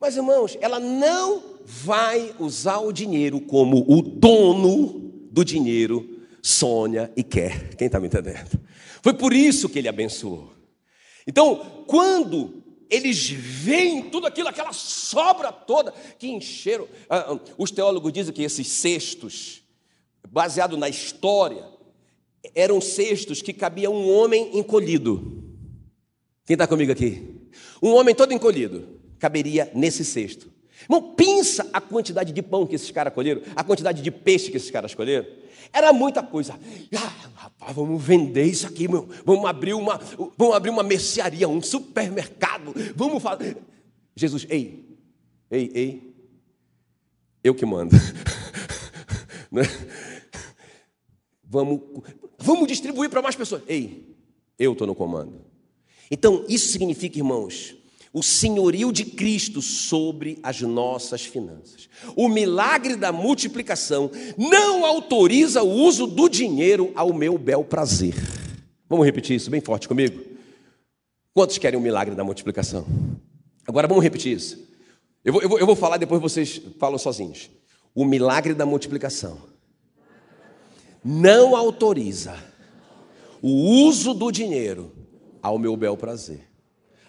[0.00, 7.22] Mas, irmãos, ela não vai usar o dinheiro como o dono do dinheiro sonha e
[7.22, 7.76] quer.
[7.76, 8.60] Quem está me entendendo?
[9.00, 10.52] Foi por isso que ele abençoou.
[11.26, 16.88] Então, quando eles veem tudo aquilo, aquela sobra toda que encheram.
[17.08, 19.62] Ah, ah, os teólogos dizem que esses cestos,
[20.28, 21.64] baseado na história,
[22.54, 25.42] eram cestos que cabia um homem encolhido.
[26.46, 27.40] Quem está comigo aqui?
[27.82, 30.52] Um homem todo encolhido caberia nesse cesto.
[30.82, 34.56] Irmão, pensa a quantidade de pão que esses caras colheram, a quantidade de peixe que
[34.56, 35.26] esses caras colheram.
[35.74, 36.56] Era muita coisa.
[36.96, 39.08] Ah, rapaz, vamos vender isso aqui, meu.
[39.24, 40.00] Vamos abrir uma,
[40.38, 42.72] vamos abrir uma mercearia, um supermercado.
[42.94, 43.56] Vamos fazer.
[44.14, 44.96] Jesus, ei,
[45.50, 46.14] ei, ei.
[47.42, 47.96] Eu que mando.
[49.52, 49.62] Né?
[51.44, 51.80] vamos,
[52.38, 53.62] vamos distribuir para mais pessoas.
[53.68, 54.16] Ei,
[54.58, 55.40] eu estou no comando.
[56.10, 57.76] Então, isso significa, irmãos,
[58.14, 61.88] o senhorio de Cristo sobre as nossas finanças.
[62.14, 68.14] O milagre da multiplicação não autoriza o uso do dinheiro ao meu bel prazer.
[68.88, 70.22] Vamos repetir isso bem forte comigo?
[71.34, 72.86] Quantos querem o milagre da multiplicação?
[73.66, 74.64] Agora vamos repetir isso.
[75.24, 77.50] Eu vou, eu vou, eu vou falar, depois vocês falam sozinhos.
[77.92, 79.38] O milagre da multiplicação
[81.04, 82.36] não autoriza
[83.42, 84.92] o uso do dinheiro
[85.42, 86.53] ao meu bel prazer.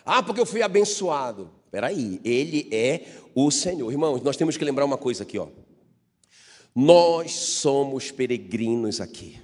[0.05, 1.49] Ah, porque eu fui abençoado.
[1.71, 3.01] Peraí, ele é
[3.33, 3.91] o Senhor.
[3.91, 5.47] Irmãos, nós temos que lembrar uma coisa aqui, ó.
[6.75, 9.39] Nós somos peregrinos aqui.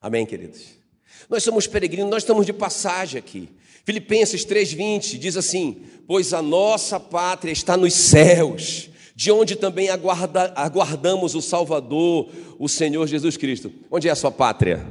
[0.00, 0.82] Amém, queridos?
[1.30, 3.48] Nós somos peregrinos, nós estamos de passagem aqui.
[3.84, 10.52] Filipenses 3,20 diz assim: Pois a nossa pátria está nos céus, de onde também aguarda,
[10.56, 13.72] aguardamos o Salvador, o Senhor Jesus Cristo.
[13.90, 14.84] Onde é a sua pátria?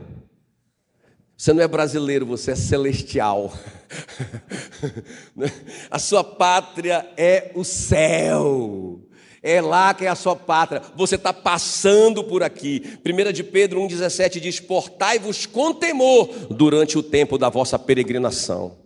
[1.42, 3.52] Você não é brasileiro, você é celestial.
[5.90, 9.02] a sua pátria é o céu.
[9.42, 10.84] É lá que é a sua pátria.
[10.96, 13.00] Você está passando por aqui.
[13.04, 18.78] 1 de Pedro 1,17 diz: Portai-vos com temor durante o tempo da vossa peregrinação.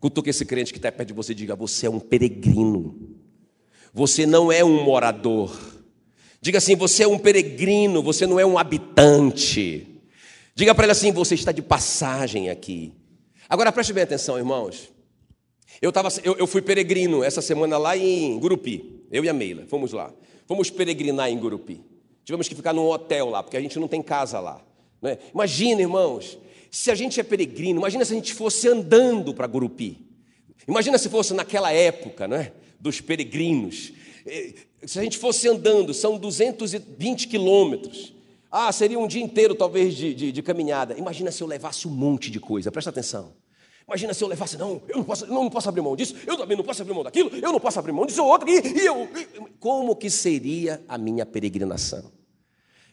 [0.00, 3.16] Cutuque esse crente que está perto de você diga: Você é um peregrino.
[3.94, 5.56] Você não é um morador.
[6.40, 9.89] Diga assim: Você é um peregrino, você não é um habitante.
[10.60, 12.92] Diga para ele assim: você está de passagem aqui.
[13.48, 14.92] Agora preste bem atenção, irmãos.
[15.80, 19.64] Eu, tava, eu, eu fui peregrino essa semana lá em Gurupi, eu e a Meila,
[19.68, 20.12] fomos lá.
[20.46, 21.80] Fomos peregrinar em Gurupi.
[22.26, 24.60] Tivemos que ficar num hotel lá, porque a gente não tem casa lá.
[25.00, 25.16] Né?
[25.32, 26.38] Imagina, irmãos,
[26.70, 29.96] se a gente é peregrino, imagina se a gente fosse andando para Gurupi.
[30.68, 33.94] Imagina se fosse naquela época, né, dos peregrinos.
[34.26, 34.52] Eh,
[34.84, 38.19] se a gente fosse andando, são 220 quilômetros.
[38.50, 40.98] Ah, seria um dia inteiro, talvez, de, de, de, caminhada.
[40.98, 43.32] Imagina se eu levasse um monte de coisa, presta atenção.
[43.86, 46.36] Imagina se eu levasse, não, eu não posso, não, não posso abrir mão disso, eu
[46.36, 48.86] também não posso abrir mão daquilo, eu não posso abrir mão disso outro, e, e
[48.86, 49.08] eu.
[49.16, 49.26] E,
[49.58, 52.10] como que seria a minha peregrinação?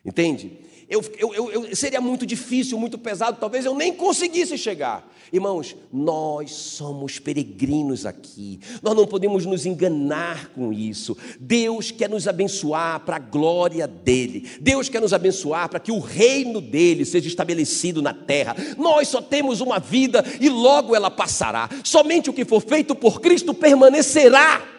[0.05, 0.59] Entende?
[0.89, 5.05] Eu, eu, eu, seria muito difícil, muito pesado, talvez eu nem conseguisse chegar.
[5.33, 11.17] Irmãos, nós somos peregrinos aqui, nós não podemos nos enganar com isso.
[11.37, 15.99] Deus quer nos abençoar para a glória dEle, Deus quer nos abençoar para que o
[15.99, 18.55] reino dEle seja estabelecido na terra.
[18.77, 23.19] Nós só temos uma vida e logo ela passará, somente o que for feito por
[23.19, 24.76] Cristo permanecerá.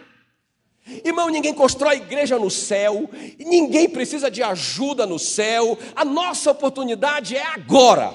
[1.04, 7.36] Irmão, ninguém constrói igreja no céu, ninguém precisa de ajuda no céu, a nossa oportunidade
[7.36, 8.12] é agora.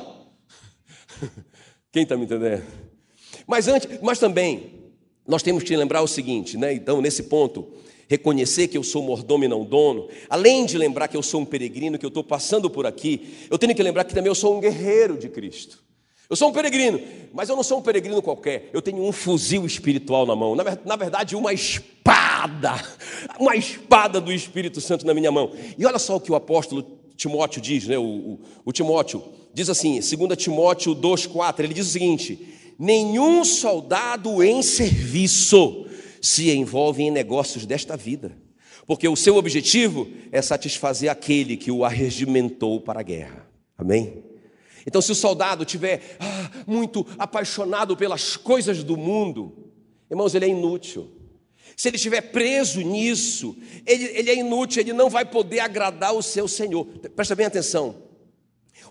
[1.92, 2.64] Quem está me entendendo?
[3.46, 4.92] Mas antes, mas também,
[5.28, 6.74] nós temos que lembrar o seguinte, né?
[6.74, 7.68] Então, nesse ponto,
[8.08, 11.46] reconhecer que eu sou mordomo e não dono, além de lembrar que eu sou um
[11.46, 14.58] peregrino, que eu estou passando por aqui, eu tenho que lembrar que também eu sou
[14.58, 15.83] um guerreiro de Cristo.
[16.30, 17.00] Eu sou um peregrino,
[17.34, 18.70] mas eu não sou um peregrino qualquer.
[18.74, 20.56] Eu tenho um fuzil espiritual na mão.
[20.56, 22.74] Na, verdade, uma espada.
[23.40, 25.52] Uma espada do Espírito Santo na minha mão.
[25.78, 27.98] E olha só o que o apóstolo Timóteo diz, né?
[27.98, 32.40] O, o, o Timóteo diz assim, 2 Timóteo 2,4, ele diz o seguinte:
[32.78, 35.86] nenhum soldado em serviço
[36.22, 38.36] se envolve em negócios desta vida,
[38.86, 43.48] porque o seu objetivo é satisfazer aquele que o arregimentou para a guerra.
[43.78, 44.23] Amém?
[44.86, 49.72] Então, se o soldado tiver ah, muito apaixonado pelas coisas do mundo,
[50.10, 51.10] irmãos, ele é inútil.
[51.76, 56.22] Se ele estiver preso nisso, ele, ele, é inútil, ele não vai poder agradar o
[56.22, 56.86] seu Senhor.
[57.16, 57.96] Presta bem atenção.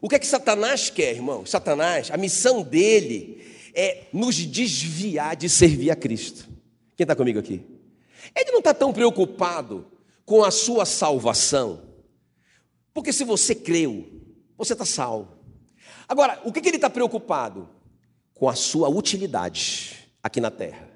[0.01, 1.47] O que é que Satanás quer, irmão?
[1.47, 3.41] Satanás, a missão dele
[3.75, 6.49] é nos desviar de servir a Cristo.
[6.97, 7.63] Quem está comigo aqui?
[8.35, 9.87] Ele não está tão preocupado
[10.25, 11.83] com a sua salvação,
[12.95, 14.07] porque se você creu,
[14.57, 15.42] você está salvo.
[16.13, 17.67] Agora, o que, que ele está preocupado?
[18.35, 20.87] Com a sua utilidade aqui na terra.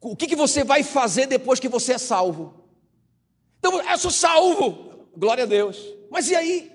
[0.00, 2.54] O que, que você vai fazer depois que você é salvo?
[3.58, 5.84] Então, eu sou salvo, glória a Deus.
[6.08, 6.70] Mas e aí?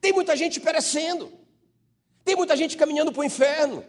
[0.00, 1.32] Tem muita gente perecendo,
[2.24, 3.84] tem muita gente caminhando para o inferno,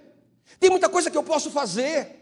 [0.59, 2.17] tem muita coisa que eu posso fazer.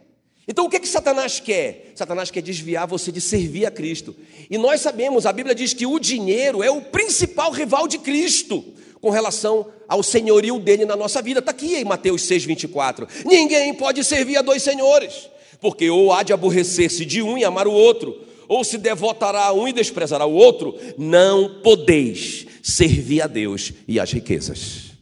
[0.47, 1.91] Então o que que Satanás quer?
[1.93, 4.15] Satanás quer desviar você de servir a Cristo.
[4.49, 8.73] E nós sabemos, a Bíblia diz que o dinheiro é o principal rival de Cristo
[9.05, 11.39] com relação ao senhorio dele na nossa vida.
[11.39, 13.07] Está aqui em Mateus 6,24.
[13.23, 15.29] Ninguém pode servir a dois senhores,
[15.61, 19.53] porque ou há de aborrecer-se de um e amar o outro, ou se devotará a
[19.53, 20.75] um e desprezará o outro.
[20.97, 24.93] Não podeis servir a Deus e às riquezas.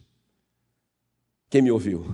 [1.48, 2.04] Quem me ouviu?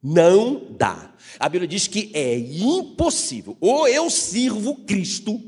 [0.00, 1.12] Não dá.
[1.40, 3.56] A Bíblia diz que é impossível.
[3.60, 5.40] Ou eu sirvo Cristo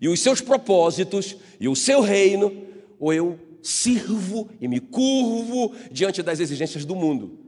[0.00, 2.50] e os seus propósitos e o seu reino,
[2.98, 7.38] ou eu sirvo e me curvo diante das exigências do mundo.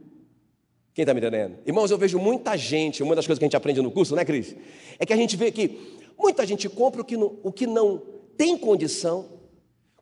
[0.91, 1.59] Quem está me entendendo?
[1.63, 4.25] Irmãos, eu vejo muita gente, uma das coisas que a gente aprende no curso, né,
[4.25, 4.55] Cris?
[4.97, 5.77] É que a gente vê que
[6.17, 8.01] muita gente compra o que não, o que não
[8.35, 9.29] tem condição,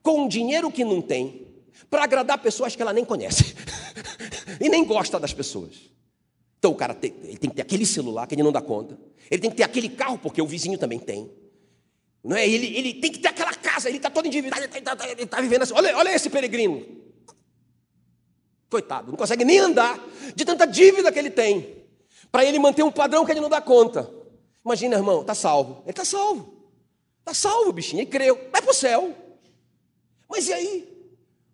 [0.02, 1.48] com dinheiro que não tem,
[1.90, 3.54] para agradar pessoas que ela nem conhece
[4.62, 5.92] e nem gosta das pessoas.
[6.58, 8.98] Então o cara tem, ele tem que ter aquele celular que ele não dá conta,
[9.30, 11.30] ele tem que ter aquele carro porque o vizinho também tem.
[12.26, 12.48] Não é?
[12.48, 15.42] ele, ele tem que ter aquela casa, ele está todo endividado, ele está tá, tá
[15.42, 15.74] vivendo assim.
[15.76, 16.84] Olha, olha esse peregrino.
[18.68, 20.04] Coitado, não consegue nem andar
[20.36, 21.86] de tanta dívida que ele tem.
[22.32, 24.12] Para ele manter um padrão que ele não dá conta.
[24.66, 25.84] Imagina, irmão, está salvo.
[25.84, 26.66] Ele está salvo.
[27.20, 28.36] Está salvo, bichinho, ele creu.
[28.52, 29.16] Vai para o céu.
[30.28, 30.98] Mas e aí?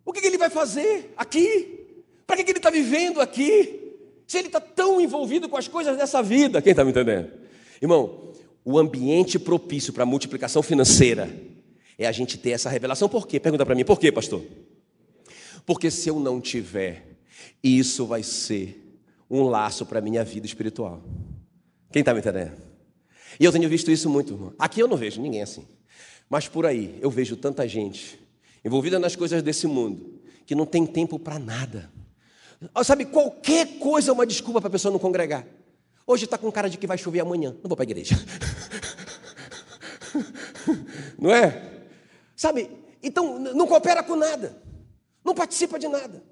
[0.06, 2.02] O que, que ele vai fazer aqui?
[2.26, 3.94] Para que, que ele está vivendo aqui?
[4.26, 6.62] Se ele está tão envolvido com as coisas dessa vida.
[6.62, 7.30] Quem está me entendendo?
[7.80, 8.31] Irmão,
[8.64, 11.28] o ambiente propício para a multiplicação financeira
[11.98, 13.08] é a gente ter essa revelação.
[13.08, 13.40] Por quê?
[13.40, 14.42] Pergunta para mim, por quê, pastor?
[15.64, 17.18] Porque se eu não tiver,
[17.62, 18.98] isso vai ser
[19.30, 21.02] um laço para a minha vida espiritual.
[21.90, 22.52] Quem está me entendendo?
[23.38, 24.54] E eu tenho visto isso muito, irmão.
[24.58, 25.66] Aqui eu não vejo ninguém assim.
[26.28, 28.18] Mas por aí eu vejo tanta gente
[28.64, 31.90] envolvida nas coisas desse mundo que não tem tempo para nada.
[32.84, 35.46] Sabe, qualquer coisa é uma desculpa para a pessoa não congregar.
[36.06, 37.50] Hoje está com cara de que vai chover amanhã.
[37.62, 38.16] Não vou para a igreja.
[41.18, 41.62] Não é?
[42.36, 42.70] Sabe?
[43.02, 44.56] Então, não coopera com nada.
[45.24, 46.22] Não participa de nada.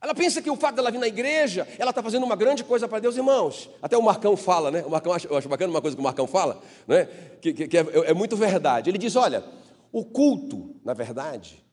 [0.00, 2.86] Ela pensa que o fato dela vir na igreja, ela está fazendo uma grande coisa
[2.86, 3.68] para Deus, irmãos.
[3.82, 4.84] Até o Marcão fala, né?
[4.86, 7.06] O Marcão, eu acho bacana uma coisa que o Marcão fala, né?
[7.40, 8.88] que, que, que é, é muito verdade.
[8.88, 9.44] Ele diz: olha,
[9.90, 11.64] o culto, na verdade,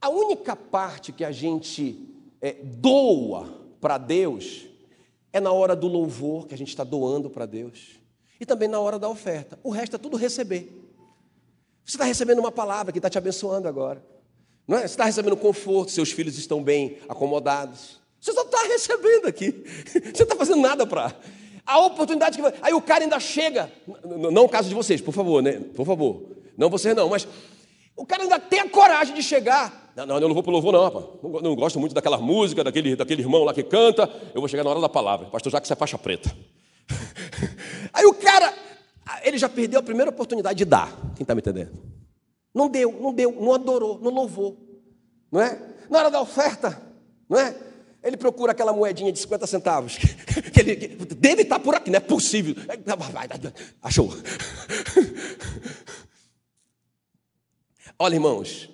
[0.00, 2.08] a única parte que a gente
[2.40, 3.46] é, doa
[3.78, 4.66] para Deus
[5.32, 8.00] é na hora do louvor que a gente está doando para Deus.
[8.40, 9.58] E também na hora da oferta.
[9.62, 10.82] O resto é tudo receber.
[11.84, 14.04] Você está recebendo uma palavra que está te abençoando agora.
[14.66, 14.80] Não é?
[14.80, 18.00] Você está recebendo conforto, seus filhos estão bem acomodados.
[18.20, 19.52] Você só está recebendo aqui.
[19.92, 21.14] Você não está fazendo nada para.
[21.64, 22.44] A oportunidade que.
[22.62, 23.70] Aí o cara ainda chega.
[24.32, 25.60] Não o caso de vocês, por favor, né?
[25.74, 26.22] Por favor.
[26.56, 27.26] Não vocês não, mas
[27.96, 30.52] o cara ainda tem a coragem de chegar Não, não, eu não vou para o
[30.52, 31.06] louvor, não, rapaz.
[31.22, 34.02] Não, não, gosto muito daquela música, daquele, daquele irmão lá que canta.
[34.34, 35.28] Eu vou chegar na hora da palavra.
[35.28, 36.36] Pastor Jacques é faixa preta.
[37.94, 38.52] Aí o cara,
[39.22, 40.94] ele já perdeu a primeira oportunidade de dar.
[41.14, 41.72] Quem está me entendendo?
[42.54, 44.58] Não deu, não deu, não adorou, não louvou.
[45.32, 45.58] Não é?
[45.88, 46.78] Na hora da oferta,
[47.26, 47.56] não é?
[48.04, 49.96] Ele procura aquela moedinha de 50 centavos.
[50.52, 52.54] Que ele, que deve estar por aqui, não é possível.
[53.82, 54.12] Achou.
[57.98, 58.68] Olha, irmãos,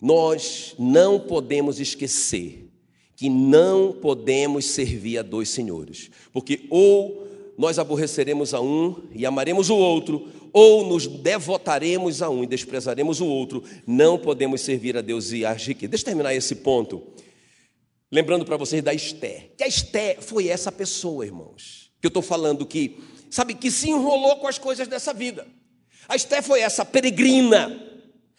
[0.00, 2.70] nós não podemos esquecer
[3.20, 9.68] que não podemos servir a dois senhores, porque ou nós aborreceremos a um e amaremos
[9.68, 13.62] o outro, ou nos devotaremos a um e desprezaremos o outro.
[13.86, 15.90] Não podemos servir a Deus e a riqueza.
[15.90, 17.02] Deixa eu terminar esse ponto.
[18.10, 19.50] Lembrando para vocês da Esté.
[19.58, 21.92] Que a Esté foi essa pessoa, irmãos.
[22.00, 25.46] Que eu estou falando que, sabe, que se enrolou com as coisas dessa vida.
[26.08, 27.89] A Esté foi essa peregrina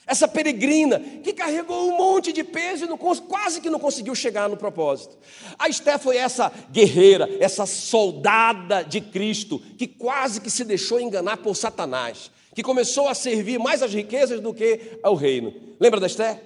[0.06, 4.50] essa peregrina que carregou um monte de peso e não, quase que não conseguiu chegar
[4.50, 5.18] no propósito.
[5.58, 11.38] A Esté foi essa guerreira, essa soldada de Cristo, que quase que se deixou enganar
[11.38, 15.54] por Satanás, que começou a servir mais as riquezas do que ao reino.
[15.80, 16.42] Lembra da Esté?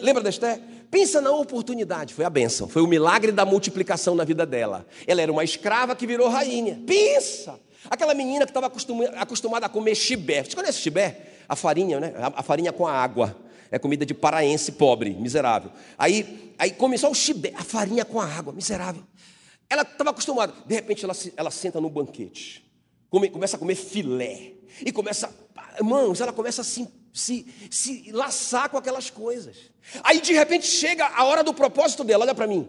[0.00, 0.60] Lembra da Esté?
[0.90, 4.86] Pensa na oportunidade, foi a bênção, foi o milagre da multiplicação na vida dela.
[5.06, 6.80] Ela era uma escrava que virou rainha.
[6.86, 7.58] Pensa!
[7.88, 8.70] Aquela menina que estava
[9.16, 10.44] acostumada a comer chibé.
[10.44, 11.30] Você conhece chibé?
[11.50, 12.14] A farinha, né?
[12.16, 13.36] A, farinha com a água.
[13.72, 15.72] É comida de paraense pobre, miserável.
[15.98, 19.02] Aí, aí começou o chibé, a farinha com a água, miserável.
[19.68, 20.54] Ela estava acostumada.
[20.64, 22.64] De repente ela, ela senta no banquete.
[23.08, 24.52] Come, começa a comer filé.
[24.86, 25.34] E começa,
[25.76, 29.56] irmãos, ela começa a se, se, se laçar com aquelas coisas.
[30.04, 32.68] Aí de repente chega a hora do propósito dela, olha para mim.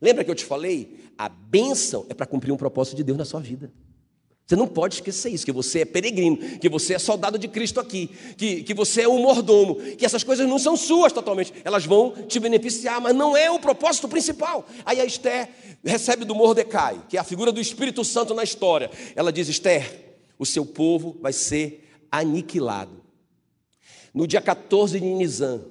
[0.00, 1.12] Lembra que eu te falei?
[1.16, 3.72] A bênção é para cumprir um propósito de Deus na sua vida.
[4.50, 7.78] Você não pode esquecer isso, que você é peregrino, que você é soldado de Cristo
[7.78, 11.86] aqui, que, que você é um mordomo, que essas coisas não são suas totalmente, elas
[11.86, 14.66] vão te beneficiar, mas não é o propósito principal.
[14.84, 15.50] Aí a Esther
[15.84, 18.90] recebe do Mordecai, que é a figura do Espírito Santo na história.
[19.14, 23.04] Ela diz: Esther, o seu povo vai ser aniquilado.
[24.12, 25.62] No dia 14 de Nisan,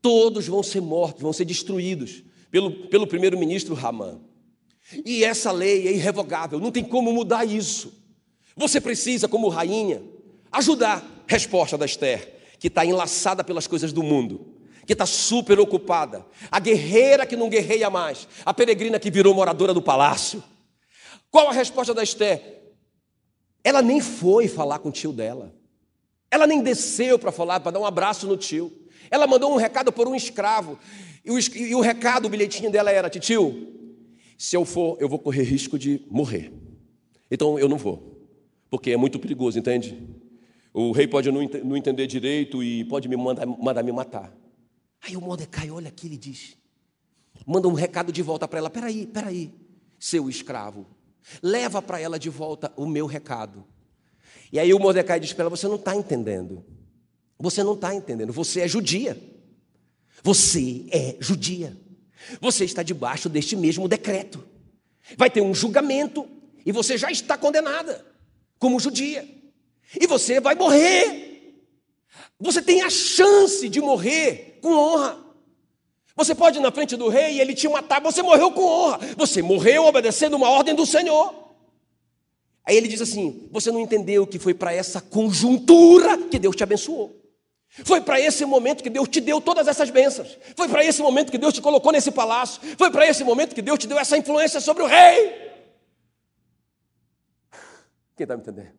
[0.00, 4.20] todos vão ser mortos, vão ser destruídos pelo, pelo primeiro-ministro Ramã.
[5.04, 7.98] E essa lei é irrevogável, não tem como mudar isso.
[8.60, 10.02] Você precisa, como rainha,
[10.52, 11.02] ajudar.
[11.26, 16.26] Resposta da Esther, que está enlaçada pelas coisas do mundo, que está super ocupada.
[16.50, 20.44] A guerreira que não guerreia mais, a peregrina que virou moradora do palácio.
[21.30, 22.60] Qual a resposta da Esther?
[23.64, 25.54] Ela nem foi falar com o tio dela.
[26.30, 28.70] Ela nem desceu para falar, para dar um abraço no tio.
[29.10, 30.78] Ela mandou um recado por um escravo.
[31.24, 33.94] E o, e o recado, o bilhetinho dela era: Tio,
[34.36, 36.52] se eu for, eu vou correr risco de morrer.
[37.30, 38.19] Então eu não vou
[38.70, 40.00] porque é muito perigoso, entende?
[40.72, 44.32] O rei pode não, não entender direito e pode me mandar, mandar me matar.
[45.02, 46.56] Aí o Mordecai olha aqui e diz:
[47.44, 49.52] manda um recado de volta para ela: peraí, peraí,
[49.98, 50.86] seu escravo,
[51.42, 53.64] leva para ela de volta o meu recado.
[54.52, 56.64] E aí o Mordecai diz para ela: você não está entendendo,
[57.36, 59.20] você não está entendendo, você é judia,
[60.22, 61.76] você é judia,
[62.40, 64.44] você está debaixo deste mesmo decreto,
[65.16, 66.28] vai ter um julgamento
[66.64, 68.09] e você já está condenada
[68.60, 69.26] como judia.
[69.98, 71.56] E você vai morrer.
[72.38, 75.18] Você tem a chance de morrer com honra.
[76.14, 79.00] Você pode ir na frente do rei e ele te matar, você morreu com honra.
[79.16, 81.34] Você morreu obedecendo uma ordem do Senhor.
[82.64, 86.62] Aí ele diz assim: Você não entendeu que foi para essa conjuntura que Deus te
[86.62, 87.16] abençoou.
[87.84, 90.36] Foi para esse momento que Deus te deu todas essas bênçãos.
[90.56, 92.60] Foi para esse momento que Deus te colocou nesse palácio.
[92.76, 95.49] Foi para esse momento que Deus te deu essa influência sobre o rei.
[98.20, 98.74] Quem está me entendendo?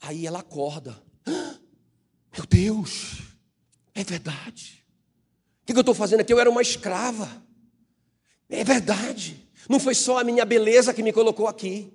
[0.00, 1.00] Aí ela acorda.
[2.36, 3.20] Meu Deus,
[3.94, 4.84] é verdade.
[5.62, 6.32] O que eu estou fazendo aqui?
[6.32, 7.40] Eu era uma escrava.
[8.50, 9.48] É verdade.
[9.68, 11.92] Não foi só a minha beleza que me colocou aqui.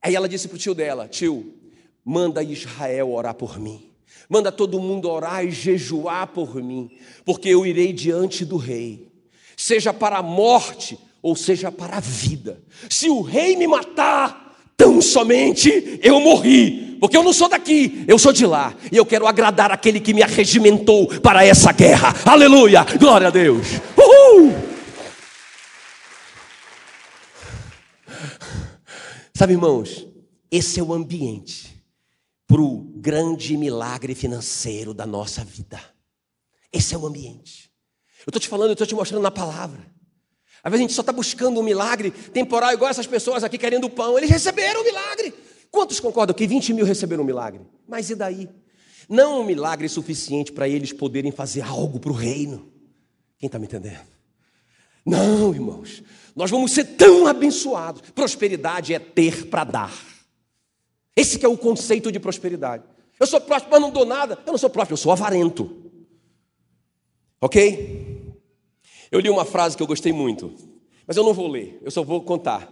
[0.00, 1.54] Aí ela disse para o tio dela: Tio,
[2.02, 3.92] manda Israel orar por mim.
[4.30, 6.90] Manda todo mundo orar e jejuar por mim,
[7.22, 9.12] porque eu irei diante do rei,
[9.54, 12.64] seja para a morte ou seja para a vida.
[12.88, 14.43] Se o rei me matar,
[14.76, 19.06] tão somente eu morri, porque eu não sou daqui, eu sou de lá, e eu
[19.06, 22.14] quero agradar aquele que me arregimentou para essa guerra.
[22.24, 22.84] Aleluia!
[22.98, 23.66] Glória a Deus!
[23.96, 24.52] Uhul!
[29.36, 30.06] Sabe, irmãos,
[30.50, 31.82] esse é o ambiente
[32.46, 35.80] para o grande milagre financeiro da nossa vida.
[36.72, 37.70] Esse é o ambiente.
[38.26, 39.93] Eu estou te falando, eu estou te mostrando na palavra.
[40.64, 43.90] Às vezes a gente só está buscando um milagre temporal, igual essas pessoas aqui querendo
[43.90, 44.16] pão.
[44.16, 45.34] Eles receberam o milagre.
[45.70, 47.60] Quantos concordam que 20 mil receberam o milagre?
[47.86, 48.48] Mas e daí?
[49.06, 52.72] Não um milagre suficiente para eles poderem fazer algo para o reino.
[53.38, 54.06] Quem está me entendendo?
[55.04, 56.02] Não, irmãos.
[56.34, 58.00] Nós vamos ser tão abençoados.
[58.12, 59.94] Prosperidade é ter para dar.
[61.14, 62.84] Esse é o conceito de prosperidade.
[63.20, 64.38] Eu sou próspero, mas não dou nada.
[64.46, 65.90] Eu não sou próspero, eu sou avarento.
[67.38, 68.13] Ok?
[69.14, 70.52] Eu li uma frase que eu gostei muito,
[71.06, 72.68] mas eu não vou ler, eu só vou contar.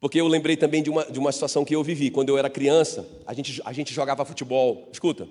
[0.00, 2.10] Porque eu lembrei também de uma, de uma situação que eu vivi.
[2.10, 4.88] Quando eu era criança, a gente, a gente jogava futebol.
[4.90, 5.28] Escuta,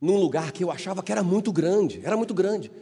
[0.00, 2.72] num lugar que eu achava que era muito grande, era muito grande.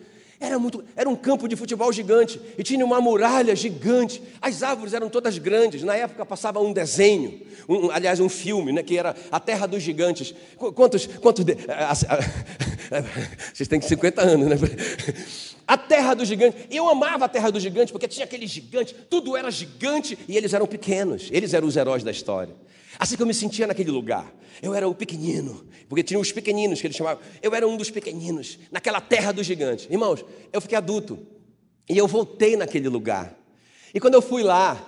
[0.40, 4.22] Era muito, era um campo de futebol gigante e tinha uma muralha gigante.
[4.40, 5.82] As árvores eram todas grandes.
[5.82, 9.82] Na época passava um desenho, um, aliás, um filme, né, que era A Terra dos
[9.82, 10.32] Gigantes.
[10.56, 11.56] Quantos, quantos de,
[13.52, 14.56] vocês têm 50 anos, né?
[15.66, 16.64] A Terra dos Gigantes.
[16.70, 20.54] Eu amava a Terra dos Gigantes porque tinha aqueles gigantes, tudo era gigante e eles
[20.54, 21.28] eram pequenos.
[21.30, 22.54] Eles eram os heróis da história.
[22.98, 24.34] Assim que eu me sentia naquele lugar.
[24.60, 27.22] Eu era o pequenino, porque tinha os pequeninos que eles chamavam.
[27.40, 29.86] Eu era um dos pequeninos, naquela terra dos gigantes.
[29.88, 31.18] Irmãos, eu fiquei adulto
[31.88, 33.38] e eu voltei naquele lugar.
[33.94, 34.84] E quando eu fui lá,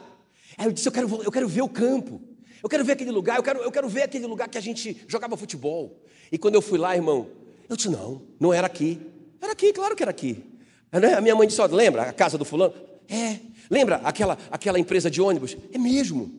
[0.58, 2.20] eu disse: eu quero, eu quero ver o campo,
[2.62, 5.04] eu quero ver aquele lugar, eu quero, eu quero ver aquele lugar que a gente
[5.06, 6.02] jogava futebol.
[6.32, 7.28] E quando eu fui lá, irmão,
[7.68, 9.00] eu disse: não, não era aqui.
[9.40, 10.44] Era aqui, claro que era aqui.
[10.92, 11.14] Né?
[11.14, 12.74] A minha mãe disse: lembra a casa do fulano?
[13.08, 13.38] É.
[13.70, 15.56] Lembra aquela, aquela empresa de ônibus?
[15.72, 16.32] É mesmo.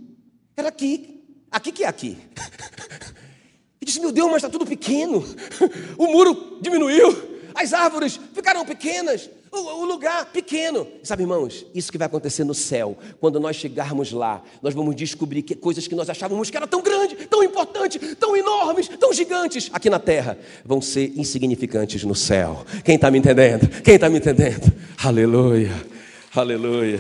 [0.56, 1.21] Era aqui.
[1.52, 2.18] Aqui que é aqui.
[3.82, 5.26] E disse: Meu Deus, mas está tudo pequeno.
[5.98, 10.88] O muro diminuiu, as árvores ficaram pequenas, o, lugar pequeno.
[11.04, 12.98] Sabe, irmãos, isso que vai acontecer no céu.
[13.20, 16.82] Quando nós chegarmos lá, nós vamos descobrir que coisas que nós achávamos que eram tão
[16.82, 22.66] grandes, tão importantes, tão enormes, tão gigantes aqui na terra, vão ser insignificantes no céu.
[22.86, 23.68] Quem está me entendendo?
[23.82, 24.72] Quem está me entendendo?
[25.04, 25.72] Aleluia,
[26.34, 27.00] aleluia.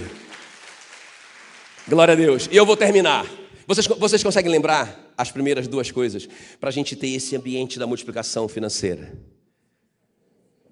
[1.87, 2.49] Glória a Deus.
[2.51, 3.40] E eu vou terminar.
[3.72, 6.28] Vocês, vocês conseguem lembrar as primeiras duas coisas
[6.59, 9.17] para a gente ter esse ambiente da multiplicação financeira?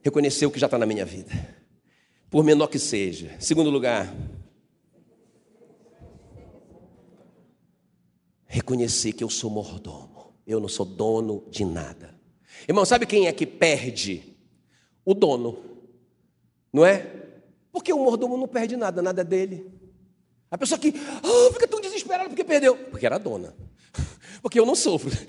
[0.01, 1.31] Reconhecer o que já está na minha vida,
[2.29, 3.37] por menor que seja.
[3.39, 4.13] Segundo lugar,
[8.45, 12.13] reconhecer que eu sou mordomo, eu não sou dono de nada.
[12.67, 14.35] Irmão, sabe quem é que perde?
[15.05, 15.57] O dono,
[16.73, 17.09] não é?
[17.71, 19.71] Porque o mordomo não perde nada, nada é dele.
[20.51, 20.93] A pessoa que
[21.23, 21.79] oh, fica tão
[22.09, 22.75] desesperada porque perdeu.
[22.75, 23.53] Porque era dona.
[24.41, 25.11] Porque eu não sofro.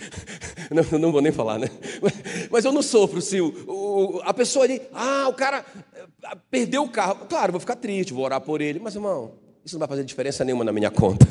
[0.71, 1.67] Não, não vou nem falar, né?
[2.49, 6.85] Mas eu não sofro se o, o, a pessoa ali, ah, o cara eh, perdeu
[6.85, 7.27] o carro.
[7.27, 8.79] Claro, vou ficar triste, vou orar por ele.
[8.79, 11.27] Mas, irmão, isso não vai fazer diferença nenhuma na minha conta.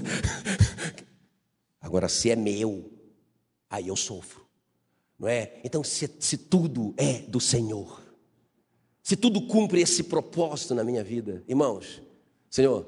[1.79, 2.91] Agora, se é meu,
[3.69, 4.45] aí eu sofro.
[5.17, 5.53] Não é?
[5.63, 8.03] Então, se, se tudo é do Senhor,
[9.01, 12.01] se tudo cumpre esse propósito na minha vida, irmãos,
[12.49, 12.85] Senhor,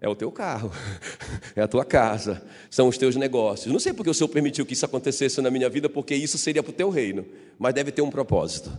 [0.00, 0.72] é o teu carro,
[1.54, 3.72] é a tua casa, são os teus negócios.
[3.72, 6.62] Não sei porque o Senhor permitiu que isso acontecesse na minha vida, porque isso seria
[6.62, 7.26] para o teu reino,
[7.58, 8.72] mas deve ter um propósito.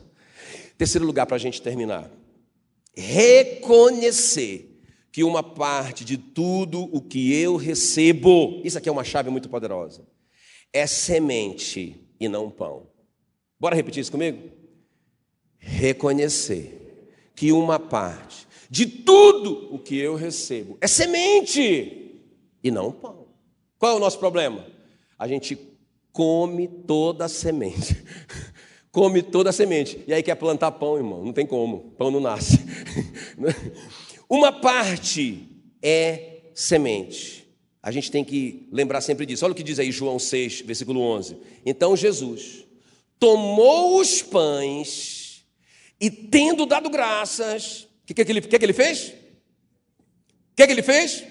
[0.78, 2.10] Terceiro lugar para a gente terminar:
[2.96, 9.30] reconhecer que uma parte de tudo o que eu recebo, isso aqui é uma chave
[9.30, 10.08] muito poderosa,
[10.74, 12.88] é semente e não pão.
[13.60, 14.50] Bora repetir isso comigo?
[15.60, 16.82] Reconhecer
[17.36, 20.78] que uma parte de tudo o que eu recebo.
[20.80, 22.22] É semente
[22.64, 23.28] e não pão.
[23.78, 24.66] Qual é o nosso problema?
[25.20, 25.60] A gente
[26.14, 28.02] come toda a semente.
[28.90, 30.02] come toda a semente.
[30.08, 31.22] E aí quer plantar pão, irmão.
[31.22, 31.92] Não tem como.
[31.98, 32.60] Pão não nasce.
[34.30, 35.50] Uma parte
[35.82, 37.46] é semente.
[37.84, 39.44] A gente tem que lembrar sempre disso.
[39.44, 41.36] Olha o que diz aí João 6, versículo 11.
[41.66, 42.66] Então Jesus
[43.20, 45.44] tomou os pães
[46.00, 49.10] e, tendo dado graças, o que, que, que, que ele fez?
[50.52, 51.24] O que, que ele fez?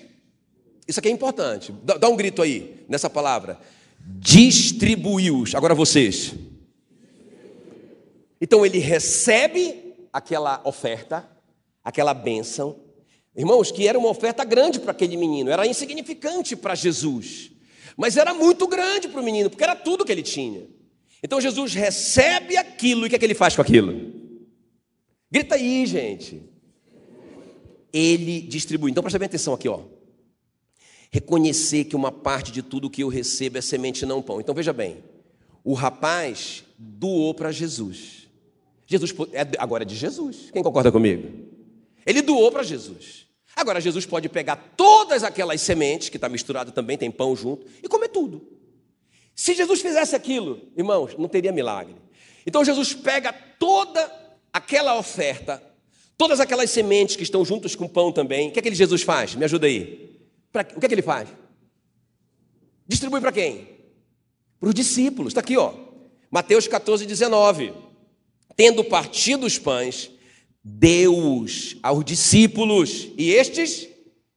[0.87, 1.73] Isso aqui é importante.
[1.85, 3.59] Dá, dá um grito aí nessa palavra.
[4.01, 5.55] Distribuiu-os.
[5.55, 6.35] Agora vocês.
[8.41, 11.29] Então ele recebe aquela oferta,
[11.85, 12.81] aquela bênção.
[13.37, 17.53] Irmãos, que era uma oferta grande para aquele menino, era insignificante para Jesus,
[17.97, 20.67] mas era muito grande para o menino, porque era tudo que ele tinha.
[21.23, 24.13] Então Jesus recebe aquilo e o que, é que ele faz com aquilo?
[25.31, 26.50] Grita aí, gente
[27.93, 28.91] ele distribui.
[28.91, 29.81] Então presta bem atenção aqui, ó.
[31.11, 34.41] Reconhecer que uma parte de tudo que eu recebo é semente não pão.
[34.41, 35.03] Então veja bem,
[35.65, 38.29] o rapaz doou para Jesus.
[38.87, 40.51] Jesus é agora é de Jesus.
[40.53, 41.49] Quem concorda comigo?
[42.07, 43.27] Ele doou para Jesus.
[43.55, 47.89] Agora Jesus pode pegar todas aquelas sementes que está misturado também tem pão junto e
[47.89, 48.47] comer tudo.
[49.35, 51.97] Se Jesus fizesse aquilo, irmãos, não teria milagre.
[52.47, 54.11] Então Jesus pega toda
[54.53, 55.63] aquela oferta
[56.21, 59.01] Todas aquelas sementes que estão juntas com o pão também, o que é que Jesus
[59.01, 59.35] faz?
[59.35, 60.19] Me ajuda aí.
[60.53, 61.31] Pra, o que é que ele faz?
[62.87, 63.67] Distribui para quem?
[64.61, 65.31] Para os discípulos.
[65.31, 65.73] Está aqui, ó.
[66.31, 67.73] Mateus 14, 19.
[68.55, 70.11] Tendo partido os pães,
[70.63, 73.89] Deus aos discípulos e estes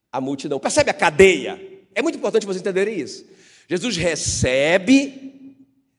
[0.09, 0.61] a multidão.
[0.61, 1.61] Percebe a cadeia?
[1.93, 3.25] É muito importante vocês entenderem isso.
[3.67, 5.57] Jesus recebe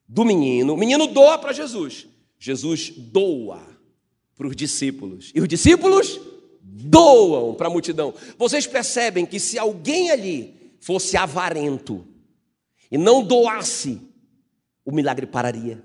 [0.09, 2.07] do menino, o menino doa para Jesus.
[2.39, 3.74] Jesus doa
[4.37, 5.30] para os discípulos.
[5.35, 6.20] E os discípulos
[6.61, 8.14] doam para a multidão.
[8.39, 12.07] Vocês percebem que se alguém ali fosse avarento
[12.91, 14.01] e não doasse,
[14.85, 15.82] o milagre pararia.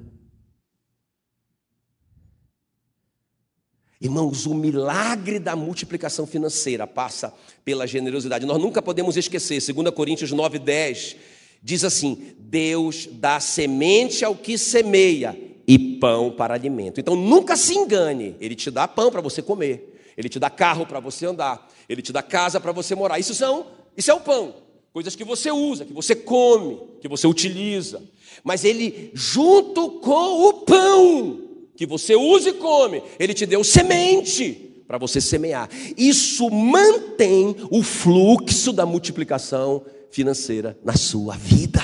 [4.01, 7.33] Irmãos, o milagre da multiplicação financeira passa
[7.65, 8.45] pela generosidade.
[8.45, 11.17] Nós nunca podemos esquecer, 2 Coríntios 9, 10,
[11.61, 15.37] diz assim: Deus dá semente ao que semeia
[15.69, 16.99] e pão para alimento.
[16.99, 20.83] Então nunca se engane, Ele te dá pão para você comer, Ele te dá carro
[20.83, 23.19] para você andar, Ele te dá casa para você morar.
[23.19, 24.55] Isso são, isso é o pão,
[24.91, 28.01] coisas que você usa, que você come, que você utiliza.
[28.43, 31.41] Mas Ele, junto com o pão,
[31.75, 35.69] que você usa e come, Ele te deu semente para você semear.
[35.95, 41.83] Isso mantém o fluxo da multiplicação financeira na sua vida.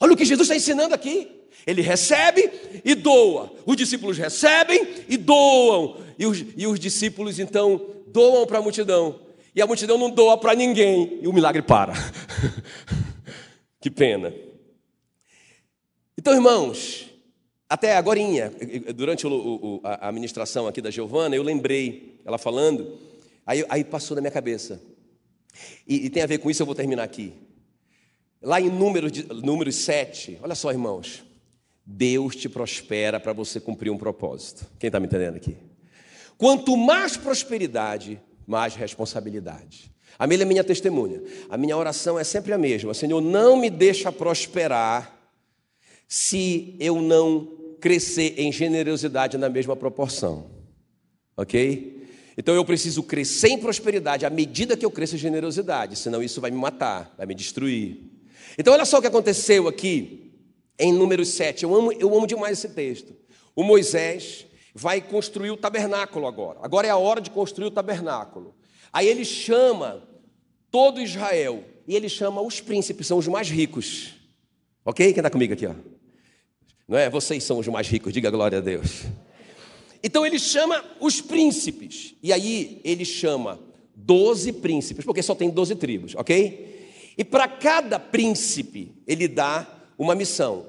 [0.00, 1.36] Olha o que Jesus está ensinando aqui.
[1.64, 2.50] Ele recebe
[2.84, 3.52] e doa.
[3.64, 6.00] Os discípulos recebem e doam.
[6.18, 9.20] E os, e os discípulos então doam para a multidão.
[9.54, 11.18] E a multidão não doa para ninguém.
[11.22, 11.92] E o milagre para.
[13.80, 14.32] que pena.
[16.18, 17.10] Então, irmãos,
[17.68, 18.20] até agora,
[18.94, 19.26] durante
[19.82, 22.96] a ministração aqui da Giovana, eu lembrei, ela falando,
[23.44, 24.80] aí, aí passou na minha cabeça.
[25.86, 27.32] E, e, tem a ver com isso, eu vou terminar aqui.
[28.40, 29.10] Lá em números,
[29.42, 31.25] números 7, olha só, irmãos.
[31.86, 34.66] Deus te prospera para você cumprir um propósito.
[34.76, 35.56] Quem está me entendendo aqui?
[36.36, 39.92] Quanto mais prosperidade, mais responsabilidade.
[40.18, 41.22] A minha é minha testemunha.
[41.48, 42.92] A minha oração é sempre a mesma.
[42.92, 45.16] Senhor, não me deixa prosperar
[46.08, 50.50] se eu não crescer em generosidade na mesma proporção.
[51.36, 52.04] Ok?
[52.36, 56.40] Então eu preciso crescer em prosperidade à medida que eu cresço em generosidade, senão isso
[56.40, 57.98] vai me matar, vai me destruir.
[58.58, 60.25] Então olha só o que aconteceu aqui
[60.78, 61.64] em Números 7.
[61.64, 63.14] Eu amo, eu amo demais esse texto.
[63.54, 66.58] O Moisés vai construir o tabernáculo agora.
[66.62, 68.54] Agora é a hora de construir o tabernáculo.
[68.92, 70.02] Aí ele chama
[70.70, 74.14] todo Israel e ele chama os príncipes, são os mais ricos.
[74.84, 75.12] Ok?
[75.12, 75.66] Quem está comigo aqui?
[75.66, 75.74] Ó?
[76.86, 77.08] Não é?
[77.08, 79.04] Vocês são os mais ricos, diga glória a Deus.
[80.02, 82.14] Então ele chama os príncipes.
[82.22, 83.58] E aí ele chama
[83.94, 87.14] doze príncipes, porque só tem doze tribos, ok?
[87.16, 90.66] E para cada príncipe ele dá uma missão.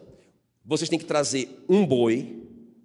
[0.66, 2.44] Vocês têm que trazer um boi,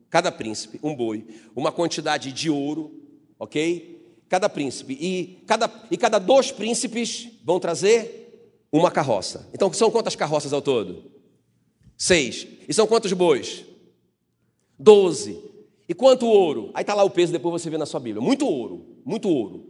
[0.08, 2.92] cada príncipe, um boi, uma quantidade de ouro,
[3.38, 4.00] ok?
[4.28, 4.96] Cada príncipe.
[5.00, 9.48] E cada, e cada dois príncipes vão trazer uma carroça.
[9.52, 11.10] Então são quantas carroças ao todo?
[11.96, 12.46] Seis.
[12.68, 13.64] E são quantos bois?
[14.78, 15.38] Doze.
[15.88, 16.70] E quanto ouro?
[16.74, 18.24] Aí está lá o peso, depois você vê na sua Bíblia.
[18.24, 19.66] Muito ouro, muito ouro.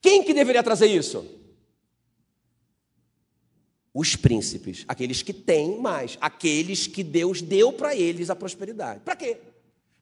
[0.00, 1.24] Quem que deveria trazer isso?
[3.92, 9.00] Os príncipes, aqueles que têm mais, aqueles que Deus deu para eles a prosperidade.
[9.00, 9.38] Para quê?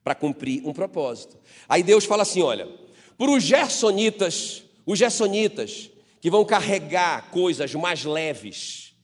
[0.05, 1.36] Para cumprir um propósito.
[1.68, 2.68] Aí Deus fala assim: olha,
[3.16, 8.95] para os gersonitas, os gersonitas que vão carregar coisas mais leves,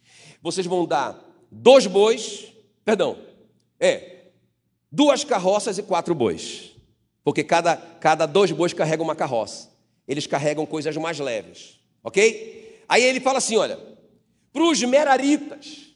[0.43, 1.19] vocês vão dar
[1.51, 2.55] dois bois
[2.85, 3.17] Perdão,
[3.81, 4.27] é
[4.93, 6.73] duas carroças e quatro bois.
[7.25, 9.71] Porque cada, cada dois bois carrega uma carroça.
[10.07, 11.81] Eles carregam coisas mais leves.
[12.03, 12.85] Ok?
[12.87, 13.79] Aí ele fala assim: olha,
[14.55, 15.93] para os meraritas,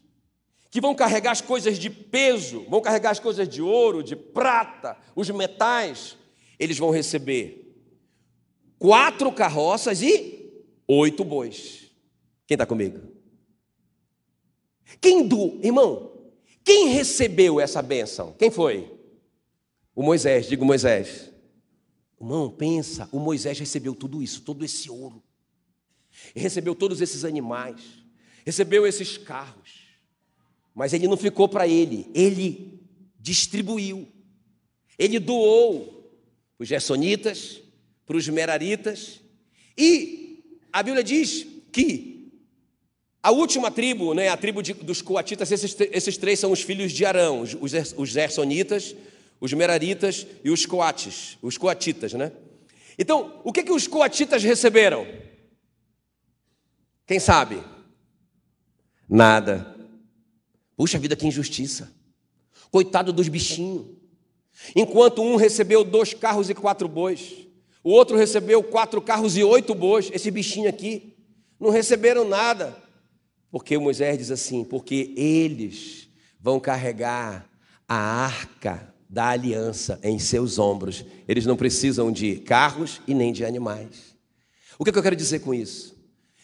[0.68, 4.98] que vão carregar as coisas de peso, vão carregar as coisas de ouro, de prata,
[5.14, 6.16] os metais,
[6.58, 7.72] eles vão receber
[8.76, 10.52] quatro carroças e
[10.88, 11.84] oito bois.
[12.48, 13.00] Quem está comigo?
[15.00, 16.10] Quem do, irmão,
[16.64, 18.32] quem recebeu essa bênção?
[18.32, 18.92] Quem foi?
[19.94, 21.32] O Moisés, digo Moisés.
[22.20, 25.22] Irmão, pensa, o Moisés recebeu tudo isso, todo esse ouro.
[26.34, 27.97] Recebeu todos esses animais,
[28.48, 29.88] recebeu esses carros.
[30.74, 32.80] Mas ele não ficou para ele, ele
[33.20, 34.08] distribuiu.
[34.98, 36.10] Ele doou
[36.56, 37.60] para os gersonitas,
[38.06, 39.20] para os meraritas.
[39.76, 40.42] E
[40.72, 42.32] a Bíblia diz que
[43.22, 46.90] a última tribo, né, a tribo de, dos coatitas, esses, esses, três são os filhos
[46.90, 47.54] de Arão, os,
[47.98, 48.96] os Zersonitas,
[49.38, 52.32] os Meraritas e os coates, os coatitas, né?
[52.98, 55.06] Então, o que, que os coatitas receberam?
[57.06, 57.62] Quem sabe?
[59.08, 59.74] Nada.
[60.76, 61.90] Puxa vida, que injustiça.
[62.70, 63.86] Coitado dos bichinhos.
[64.74, 67.46] Enquanto um recebeu dois carros e quatro bois,
[67.82, 71.16] o outro recebeu quatro carros e oito bois, esse bichinho aqui,
[71.58, 72.76] não receberam nada.
[73.50, 76.08] Porque Moisés diz assim: porque eles
[76.40, 77.48] vão carregar
[77.88, 81.04] a arca da aliança em seus ombros.
[81.26, 84.14] Eles não precisam de carros e nem de animais.
[84.78, 85.96] O que, é que eu quero dizer com isso?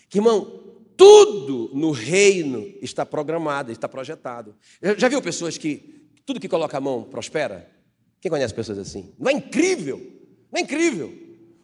[0.08, 0.63] Que, irmão,
[0.96, 4.54] tudo no reino está programado, está projetado.
[4.96, 7.70] Já viu pessoas que tudo que coloca a mão prospera?
[8.20, 9.12] Quem conhece pessoas assim?
[9.18, 9.98] Não é incrível?
[10.50, 11.12] Não é incrível?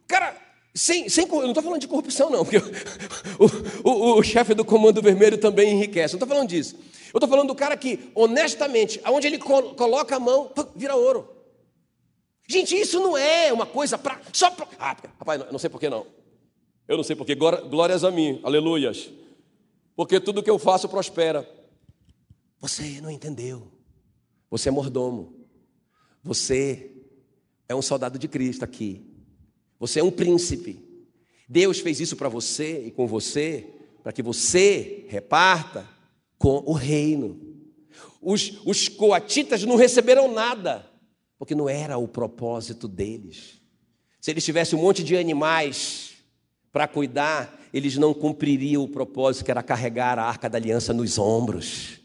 [0.06, 0.36] Cara,
[0.74, 2.58] sem, sem, eu não estou falando de corrupção, não, porque
[3.82, 6.14] o, o, o chefe do Comando Vermelho também enriquece.
[6.14, 6.76] Não estou falando disso.
[7.12, 11.28] Eu estou falando do cara que, honestamente, aonde ele coloca a mão, vira ouro.
[12.48, 14.20] Gente, isso não é uma coisa para.
[14.32, 16.06] Só pra, ah, rapaz, não, não sei por que não.
[16.90, 17.36] Eu não sei porque.
[17.36, 19.10] Glórias a mim, aleluias.
[19.94, 21.48] Porque tudo que eu faço prospera.
[22.58, 23.70] Você não entendeu.
[24.50, 25.32] Você é mordomo.
[26.20, 26.90] Você
[27.68, 29.06] é um soldado de Cristo aqui.
[29.78, 30.84] Você é um príncipe.
[31.48, 33.68] Deus fez isso para você e com você,
[34.02, 35.88] para que você reparta
[36.38, 37.40] com o reino.
[38.20, 40.90] Os, os coatitas não receberam nada,
[41.38, 43.60] porque não era o propósito deles.
[44.20, 46.09] Se eles tivessem um monte de animais
[46.72, 51.18] para cuidar, eles não cumpririam o propósito que era carregar a arca da aliança nos
[51.18, 52.00] ombros.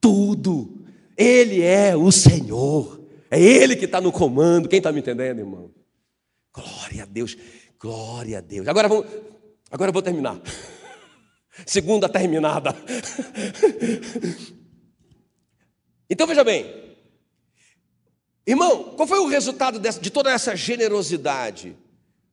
[0.00, 0.84] Tudo.
[1.16, 3.00] Ele é o Senhor.
[3.30, 4.68] É Ele que está no comando.
[4.68, 5.70] Quem está me entendendo, irmão?
[6.52, 7.36] Glória a Deus.
[7.78, 8.66] Glória a Deus.
[8.68, 9.06] Agora vamos.
[9.70, 10.40] Agora eu vou terminar.
[11.66, 12.74] Segunda terminada.
[16.10, 16.96] Então veja bem,
[18.46, 21.76] irmão, qual foi o resultado de toda essa generosidade?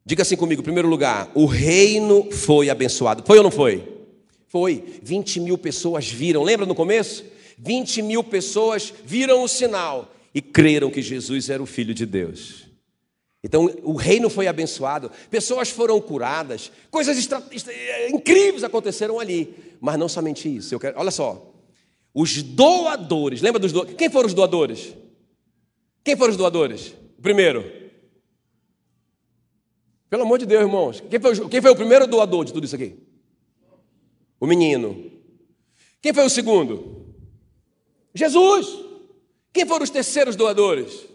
[0.06, 3.24] Diga assim comigo, em primeiro lugar, o reino foi abençoado.
[3.26, 3.92] Foi ou não foi?
[4.48, 4.84] Foi.
[5.02, 7.26] 20 mil pessoas viram, lembra no começo?
[7.58, 12.66] 20 mil pessoas viram o sinal e creram que Jesus era o Filho de Deus.
[13.44, 17.18] Então o reino foi abençoado, pessoas foram curadas, coisas
[18.12, 19.56] incríveis aconteceram ali.
[19.80, 20.80] Mas não somente isso.
[20.80, 21.00] Quero...
[21.00, 21.52] olha só,
[22.14, 23.98] os doadores, lembra dos doadores?
[23.98, 24.96] Quem foram os doadores?
[26.04, 26.94] Quem foram os doadores?
[27.22, 27.85] Primeiro.
[30.16, 31.04] Pelo amor de Deus, irmãos.
[31.10, 32.96] Quem foi, quem foi o primeiro doador de tudo isso aqui?
[34.40, 35.12] O menino.
[36.02, 37.14] Quem foi o segundo?
[38.14, 38.66] Jesus.
[39.52, 41.06] Quem foram os terceiros doadores?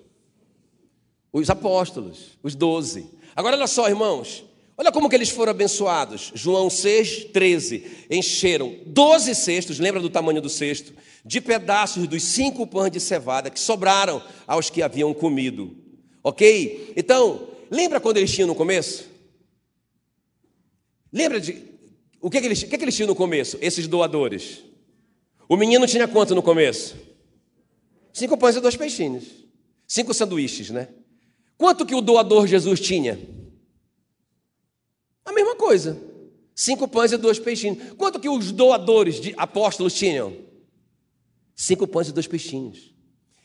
[1.33, 3.07] os apóstolos, os doze.
[3.35, 4.45] Agora olha só, irmãos,
[4.77, 6.31] olha como que eles foram abençoados.
[6.35, 8.07] João 6, 13.
[8.11, 10.93] Encheram doze cestos, lembra do tamanho do cesto?
[11.25, 15.75] De pedaços dos cinco pães de cevada que sobraram aos que haviam comido.
[16.23, 16.93] Ok?
[16.95, 19.09] Então, lembra quando eles tinham no começo?
[21.13, 21.71] Lembra de.
[22.21, 24.63] O que, que, eles, o que, que eles tinham no começo, esses doadores?
[25.49, 26.97] O menino tinha quanto no começo?
[28.13, 29.25] Cinco pães e dois peixinhos.
[29.87, 30.89] Cinco sanduíches, né?
[31.57, 33.19] Quanto que o doador Jesus tinha?
[35.25, 36.01] A mesma coisa.
[36.55, 37.93] Cinco pães e dois peixinhos.
[37.95, 40.37] Quanto que os doadores de apóstolos tinham?
[41.57, 42.95] Cinco pães e dois peixinhos.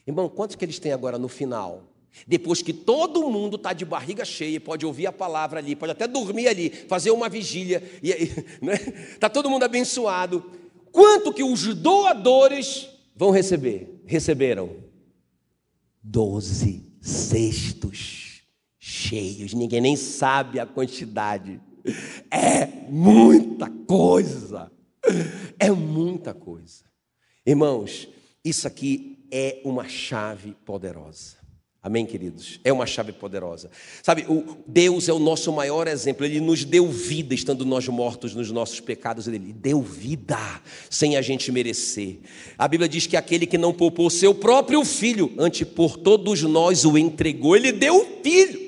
[0.06, 1.95] Irmão, quantos que eles têm agora no final?
[2.28, 6.08] Depois que todo mundo está de barriga cheia, pode ouvir a palavra ali, pode até
[6.08, 8.78] dormir ali, fazer uma vigília, e está né?
[9.20, 10.44] Tá todo mundo abençoado.
[10.92, 14.02] Quanto que os doadores vão receber?
[14.06, 14.84] Receberam?
[16.02, 18.44] Doze cestos
[18.80, 21.60] cheios, ninguém nem sabe a quantidade.
[22.32, 24.72] É muita coisa.
[25.60, 26.86] É muita coisa.
[27.46, 28.08] Irmãos,
[28.44, 31.38] isso aqui é uma chave poderosa.
[31.86, 32.60] Amém, queridos?
[32.64, 33.70] É uma chave poderosa.
[34.02, 34.26] Sabe,
[34.66, 36.26] Deus é o nosso maior exemplo.
[36.26, 39.28] Ele nos deu vida estando nós mortos nos nossos pecados.
[39.28, 40.36] Ele deu vida
[40.90, 42.18] sem a gente merecer.
[42.58, 46.86] A Bíblia diz que aquele que não poupou seu próprio filho, ante por todos nós
[46.86, 47.56] o entregou.
[47.56, 48.68] Ele deu o filho.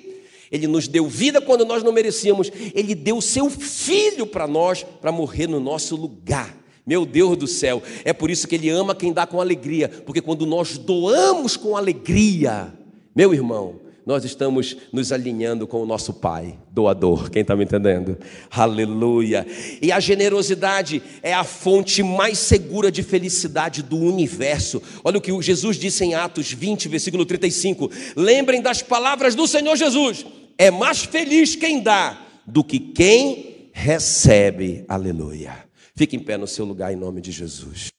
[0.52, 2.52] Ele nos deu vida quando nós não merecíamos.
[2.76, 6.56] Ele deu seu filho para nós, para morrer no nosso lugar.
[6.86, 10.22] Meu Deus do céu, é por isso que Ele ama quem dá com alegria, porque
[10.22, 12.77] quando nós doamos com alegria,
[13.18, 18.16] meu irmão, nós estamos nos alinhando com o nosso Pai, doador, quem está me entendendo?
[18.48, 19.44] Aleluia!
[19.82, 24.80] E a generosidade é a fonte mais segura de felicidade do universo.
[25.04, 27.90] Olha o que Jesus disse em Atos 20, versículo 35.
[28.16, 30.24] Lembrem das palavras do Senhor Jesus:
[30.56, 34.86] é mais feliz quem dá do que quem recebe.
[34.88, 35.66] Aleluia!
[35.96, 37.97] Fique em pé no seu lugar em nome de Jesus.